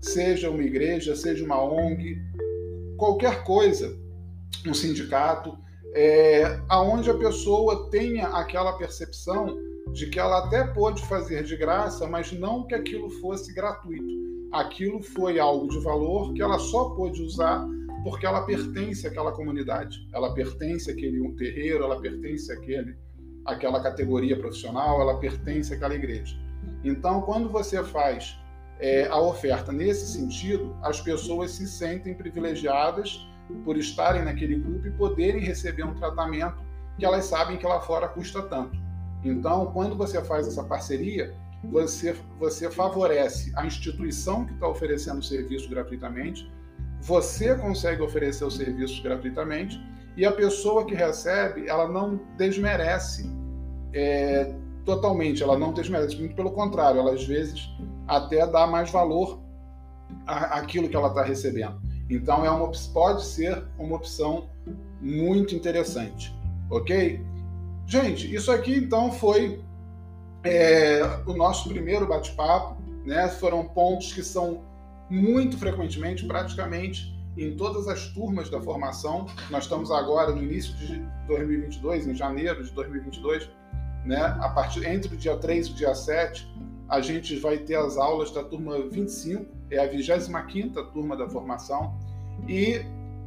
seja 0.00 0.48
uma 0.48 0.62
igreja, 0.62 1.14
seja 1.14 1.44
uma 1.44 1.62
ONG, 1.62 2.18
qualquer 2.96 3.44
coisa, 3.44 3.98
um 4.66 4.72
sindicato, 4.72 5.58
é, 5.94 6.60
aonde 6.68 7.10
a 7.10 7.14
pessoa 7.14 7.90
tenha 7.90 8.28
aquela 8.28 8.72
percepção 8.74 9.56
de 9.92 10.06
que 10.06 10.18
ela 10.18 10.46
até 10.46 10.64
pode 10.64 11.02
fazer 11.06 11.42
de 11.44 11.56
graça, 11.56 12.06
mas 12.06 12.32
não 12.32 12.66
que 12.66 12.74
aquilo 12.74 13.10
fosse 13.10 13.52
gratuito. 13.52 14.20
Aquilo 14.52 15.02
foi 15.02 15.38
algo 15.38 15.68
de 15.68 15.80
valor 15.80 16.32
que 16.32 16.42
ela 16.42 16.58
só 16.58 16.90
pôde 16.90 17.22
usar 17.22 17.66
porque 18.02 18.24
ela 18.24 18.42
pertence 18.42 19.06
àquela 19.06 19.32
comunidade, 19.32 20.08
ela 20.14 20.32
pertence 20.32 20.90
àquele 20.90 21.20
um 21.20 21.36
terreiro, 21.36 21.84
ela 21.84 22.00
pertence 22.00 22.50
àquele 22.50 22.96
aquela 23.44 23.82
categoria 23.82 24.38
profissional, 24.38 25.00
ela 25.00 25.18
pertence 25.18 25.72
àquela 25.72 25.94
igreja. 25.94 26.36
Então, 26.84 27.22
quando 27.22 27.48
você 27.48 27.82
faz 27.82 28.38
é, 28.78 29.06
a 29.08 29.20
oferta 29.20 29.72
nesse 29.72 30.06
sentido, 30.06 30.76
as 30.82 31.00
pessoas 31.00 31.50
se 31.52 31.66
sentem 31.66 32.14
privilegiadas 32.14 33.26
por 33.64 33.76
estarem 33.76 34.24
naquele 34.24 34.56
grupo 34.56 34.86
e 34.86 34.90
poderem 34.90 35.40
receber 35.40 35.84
um 35.84 35.94
tratamento 35.94 36.56
que 36.98 37.04
elas 37.04 37.24
sabem 37.24 37.56
que 37.56 37.66
lá 37.66 37.80
fora 37.80 38.08
custa 38.08 38.42
tanto. 38.42 38.78
Então, 39.24 39.66
quando 39.72 39.96
você 39.96 40.22
faz 40.22 40.46
essa 40.46 40.64
parceria, 40.64 41.34
você, 41.64 42.16
você 42.38 42.70
favorece 42.70 43.52
a 43.56 43.66
instituição 43.66 44.46
que 44.46 44.54
está 44.54 44.66
oferecendo 44.66 45.18
o 45.18 45.22
serviço 45.22 45.68
gratuitamente, 45.68 46.50
você 47.00 47.54
consegue 47.54 48.02
oferecer 48.02 48.44
o 48.44 48.50
serviço 48.50 49.02
gratuitamente 49.02 49.80
e 50.16 50.24
a 50.24 50.32
pessoa 50.32 50.84
que 50.84 50.94
recebe, 50.94 51.68
ela 51.68 51.88
não 51.88 52.20
desmerece 52.36 53.30
é, 53.92 54.54
totalmente, 54.84 55.42
ela 55.42 55.58
não 55.58 55.72
desmerece, 55.72 56.16
muito 56.16 56.34
pelo 56.34 56.52
contrário, 56.52 57.00
ela 57.00 57.12
às 57.12 57.24
vezes 57.24 57.70
até 58.06 58.46
dá 58.46 58.66
mais 58.66 58.90
valor 58.90 59.40
àquilo 60.26 60.88
que 60.88 60.96
ela 60.96 61.08
está 61.08 61.22
recebendo. 61.22 61.80
Então 62.10 62.44
é 62.44 62.50
uma, 62.50 62.70
pode 62.92 63.24
ser 63.24 63.62
uma 63.78 63.96
opção 63.96 64.50
muito 65.00 65.54
interessante, 65.54 66.34
ok? 66.68 67.24
Gente, 67.86 68.34
isso 68.34 68.50
aqui 68.50 68.74
então 68.74 69.12
foi 69.12 69.62
é, 70.42 71.02
o 71.24 71.32
nosso 71.32 71.68
primeiro 71.68 72.06
bate-papo, 72.06 72.76
né? 73.04 73.28
Foram 73.28 73.64
pontos 73.64 74.12
que 74.12 74.22
são 74.22 74.62
muito 75.08 75.56
frequentemente, 75.56 76.26
praticamente 76.26 77.16
em 77.36 77.56
todas 77.56 77.86
as 77.88 78.08
turmas 78.08 78.50
da 78.50 78.60
formação. 78.60 79.26
Nós 79.48 79.64
estamos 79.64 79.90
agora 79.90 80.32
no 80.32 80.42
início 80.42 80.74
de 80.74 81.00
2022, 81.28 82.08
em 82.08 82.14
janeiro 82.14 82.62
de 82.64 82.72
2022, 82.72 83.48
né? 84.04 84.20
A 84.40 84.48
partir 84.48 84.84
entre 84.84 85.14
o 85.14 85.16
dia 85.16 85.36
3 85.36 85.68
e 85.68 85.70
o 85.70 85.74
dia 85.74 85.94
7, 85.94 86.48
a 86.88 87.00
gente 87.00 87.36
vai 87.36 87.58
ter 87.58 87.76
as 87.76 87.96
aulas 87.96 88.30
da 88.32 88.42
turma 88.42 88.80
25, 88.90 89.59
é 89.70 89.78
a 89.78 89.90
25ª 89.90 90.92
turma 90.92 91.16
da 91.16 91.28
formação, 91.28 91.98
e 92.48 92.80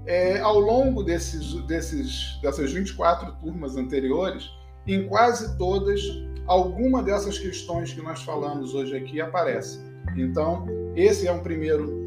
é, 0.05 0.39
ao 0.39 0.59
longo 0.59 1.03
desses, 1.03 1.53
desses, 1.65 2.39
dessas 2.41 2.71
24 2.71 3.31
turmas 3.41 3.77
anteriores, 3.77 4.49
em 4.85 5.07
quase 5.07 5.57
todas, 5.57 6.01
alguma 6.45 7.01
dessas 7.01 7.39
questões 7.39 7.93
que 7.93 8.01
nós 8.01 8.21
falamos 8.23 8.73
hoje 8.73 8.95
aqui 8.95 9.21
aparece. 9.21 9.79
Então, 10.17 10.65
esse 10.95 11.27
é 11.27 11.31
um 11.31 11.39
primeiro 11.39 12.03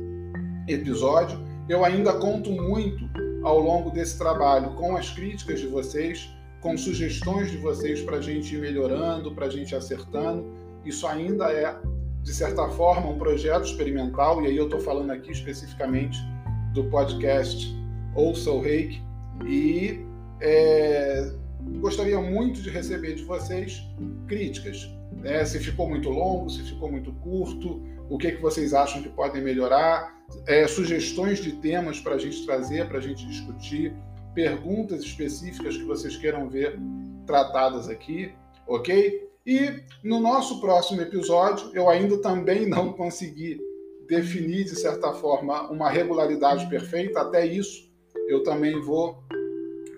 episódio. 0.69 1.41
Eu 1.69 1.85
ainda 1.85 2.13
conto 2.13 2.51
muito 2.51 3.09
ao 3.43 3.59
longo 3.59 3.91
desse 3.91 4.19
trabalho 4.19 4.75
com 4.75 4.97
as 4.97 5.11
críticas 5.11 5.61
de 5.61 5.67
vocês, 5.67 6.31
com 6.61 6.77
sugestões 6.77 7.51
de 7.51 7.57
vocês 7.57 8.03
para 8.03 8.17
a 8.17 8.21
gente 8.21 8.55
ir 8.55 8.61
melhorando, 8.61 9.35
para 9.35 9.47
a 9.47 9.51
gente 9.51 9.73
ir 9.73 9.77
acertando. 9.77 10.45
Isso 10.85 11.07
ainda 11.07 11.51
é, 11.51 11.77
de 12.27 12.35
certa 12.35 12.69
forma, 12.71 13.09
um 13.09 13.19
projeto 13.19 13.67
experimental, 13.67 14.43
e 14.43 14.49
aí 14.49 14.57
eu 14.57 14.65
estou 14.65 14.81
falando 14.81 15.13
aqui 15.13 15.31
especificamente 15.31 16.19
do 16.75 16.83
podcast 16.91 17.73
Ouça 18.17 18.51
o 18.51 18.61
Reiki. 18.61 19.01
E 19.47 20.05
é, 20.41 21.33
gostaria 21.79 22.21
muito 22.21 22.61
de 22.61 22.69
receber 22.69 23.15
de 23.15 23.23
vocês 23.23 23.81
críticas. 24.27 24.91
Né? 25.13 25.45
Se 25.45 25.61
ficou 25.61 25.89
muito 25.89 26.11
longo, 26.11 26.51
se 26.51 26.65
ficou 26.65 26.91
muito 26.91 27.13
curto, 27.13 27.81
o 28.11 28.19
que, 28.19 28.33
que 28.33 28.43
vocês 28.43 28.75
acham 28.75 29.01
que 29.01 29.09
podem 29.09 29.41
melhorar, 29.41 30.13
é, 30.49 30.67
sugestões 30.67 31.41
de 31.41 31.53
temas 31.53 32.01
para 32.01 32.17
a 32.17 32.19
gente 32.19 32.45
trazer, 32.45 32.89
para 32.89 32.99
a 32.99 33.01
gente 33.01 33.25
discutir, 33.25 33.95
perguntas 34.35 35.03
específicas 35.03 35.77
que 35.77 35.85
vocês 35.85 36.17
queiram 36.17 36.49
ver 36.49 36.77
tratadas 37.25 37.89
aqui, 37.89 38.33
ok? 38.67 39.26
E 39.47 39.81
no 40.03 40.19
nosso 40.19 40.61
próximo 40.61 41.01
episódio, 41.01 41.71
eu 41.73 41.89
ainda 41.89 42.19
também 42.19 42.67
não 42.69 42.93
consegui 42.93 43.61
definir, 44.09 44.65
de 44.65 44.77
certa 44.77 45.13
forma, 45.13 45.71
uma 45.71 45.89
regularidade 45.89 46.69
perfeita, 46.69 47.21
até 47.21 47.47
isso 47.47 47.87
eu 48.27 48.43
também 48.43 48.81
vou 48.81 49.23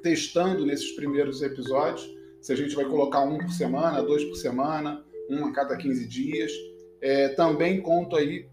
testando 0.03 0.67
nesses 0.67 0.93
primeiros 0.93 1.43
episódios, 1.43 2.07
se 2.41 2.53
a 2.53 2.57
gente 2.57 2.75
vai 2.75 2.85
colocar 2.85 3.21
um 3.21 3.39
por 3.39 3.51
semana, 3.51 4.03
dois 4.03 4.23
por 4.25 4.37
semana, 4.37 5.03
um 5.31 5.47
a 5.47 5.53
cada 5.53 5.77
15 5.77 6.07
dias. 6.07 6.53
É, 7.01 7.29
também 7.31 7.81
conto 7.81 8.17
aí 8.17 8.47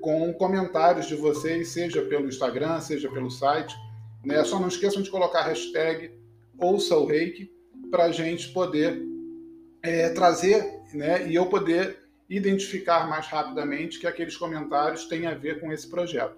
com 0.00 0.32
comentários 0.34 1.06
de 1.06 1.14
vocês, 1.14 1.68
seja 1.68 2.02
pelo 2.02 2.28
Instagram, 2.28 2.80
seja 2.80 3.10
pelo 3.10 3.30
site. 3.30 3.74
Né? 4.24 4.42
Só 4.44 4.60
não 4.60 4.68
esqueçam 4.68 5.02
de 5.02 5.10
colocar 5.10 5.40
a 5.40 5.46
hashtag 5.46 6.10
Ouça 6.58 6.96
o 6.96 7.06
Reiki 7.06 7.50
para 7.90 8.04
a 8.04 8.12
gente 8.12 8.52
poder 8.52 9.11
é, 9.82 10.08
trazer 10.10 10.64
né, 10.94 11.28
e 11.28 11.34
eu 11.34 11.46
poder 11.46 11.98
identificar 12.28 13.08
mais 13.08 13.26
rapidamente 13.26 13.98
que 13.98 14.06
aqueles 14.06 14.36
comentários 14.36 15.04
têm 15.04 15.26
a 15.26 15.34
ver 15.34 15.60
com 15.60 15.72
esse 15.72 15.88
projeto. 15.88 16.36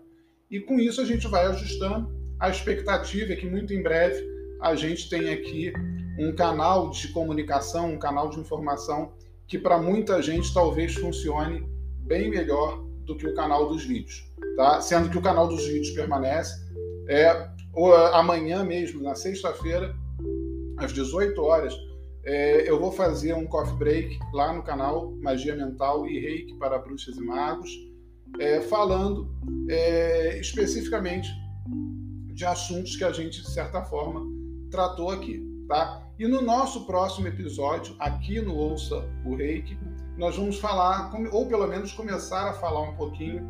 E 0.50 0.60
com 0.60 0.78
isso 0.78 1.00
a 1.00 1.04
gente 1.04 1.26
vai 1.28 1.46
ajustando. 1.46 2.12
A 2.40 2.48
expectativa 2.48 3.32
é 3.32 3.36
que 3.36 3.46
muito 3.46 3.72
em 3.72 3.82
breve 3.82 4.24
a 4.60 4.74
gente 4.74 5.08
tenha 5.08 5.32
aqui 5.32 5.72
um 6.18 6.34
canal 6.34 6.90
de 6.90 7.08
comunicação, 7.08 7.92
um 7.92 7.98
canal 7.98 8.28
de 8.30 8.40
informação 8.40 9.12
que 9.46 9.58
para 9.58 9.78
muita 9.78 10.22
gente 10.22 10.52
talvez 10.52 10.94
funcione 10.94 11.66
bem 12.00 12.30
melhor 12.30 12.82
do 13.04 13.16
que 13.16 13.26
o 13.26 13.34
canal 13.34 13.68
dos 13.68 13.84
vídeos, 13.84 14.24
tá? 14.56 14.80
Sendo 14.80 15.10
que 15.10 15.18
o 15.18 15.22
canal 15.22 15.46
dos 15.46 15.66
vídeos 15.66 15.90
permanece. 15.90 16.64
É, 17.08 17.48
amanhã 18.12 18.64
mesmo, 18.64 19.02
na 19.02 19.14
sexta-feira, 19.14 19.94
às 20.78 20.92
18 20.92 21.40
horas, 21.42 21.74
é, 22.24 22.68
eu 22.68 22.80
vou 22.80 22.90
fazer 22.90 23.34
um 23.34 23.46
coffee 23.46 23.76
break 23.76 24.18
lá 24.32 24.52
no 24.52 24.62
canal 24.62 25.12
Magia 25.22 25.54
Mental 25.54 26.06
e 26.06 26.18
Reiki 26.18 26.54
para 26.54 26.78
Bruxas 26.78 27.16
e 27.16 27.20
Magos, 27.20 27.70
é, 28.38 28.60
falando 28.62 29.28
é, 29.68 30.38
especificamente 30.40 31.28
de 32.32 32.44
assuntos 32.44 32.96
que 32.96 33.04
a 33.04 33.12
gente, 33.12 33.42
de 33.42 33.50
certa 33.50 33.82
forma, 33.82 34.20
tratou 34.70 35.10
aqui, 35.10 35.40
tá? 35.68 36.02
E 36.18 36.26
no 36.26 36.42
nosso 36.42 36.86
próximo 36.86 37.28
episódio, 37.28 37.94
aqui 37.98 38.40
no 38.40 38.56
Ouça 38.56 39.08
o 39.24 39.34
Reiki, 39.36 39.78
nós 40.16 40.36
vamos 40.36 40.58
falar, 40.58 41.12
ou 41.32 41.46
pelo 41.46 41.66
menos 41.66 41.92
começar 41.92 42.50
a 42.50 42.52
falar 42.54 42.82
um 42.82 42.94
pouquinho 42.94 43.46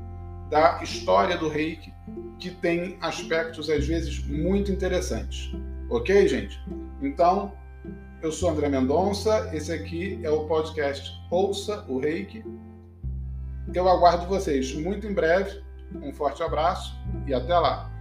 da 0.50 0.82
história 0.82 1.37
do 1.37 1.48
reiki, 1.48 1.92
que 2.38 2.50
tem 2.50 2.96
aspectos 3.00 3.68
às 3.68 3.87
vezes 3.87 4.24
muito 4.26 4.70
interessantes. 4.70 5.50
Ok, 5.90 6.26
gente? 6.28 6.58
Então, 7.02 7.52
eu 8.24 8.32
sou 8.32 8.48
André 8.48 8.70
Mendonça, 8.70 9.50
esse 9.54 9.70
aqui 9.70 10.18
é 10.22 10.30
o 10.30 10.46
podcast 10.46 11.12
Ouça 11.30 11.84
o 11.87 11.98
Reiki. 11.98 12.42
Eu 13.74 13.87
aguardo 13.87 14.26
vocês 14.26 14.74
muito 14.74 15.06
em 15.06 15.12
breve. 15.12 15.62
Um 15.94 16.10
forte 16.10 16.42
abraço 16.42 16.96
e 17.26 17.34
até 17.34 17.54
lá! 17.58 17.93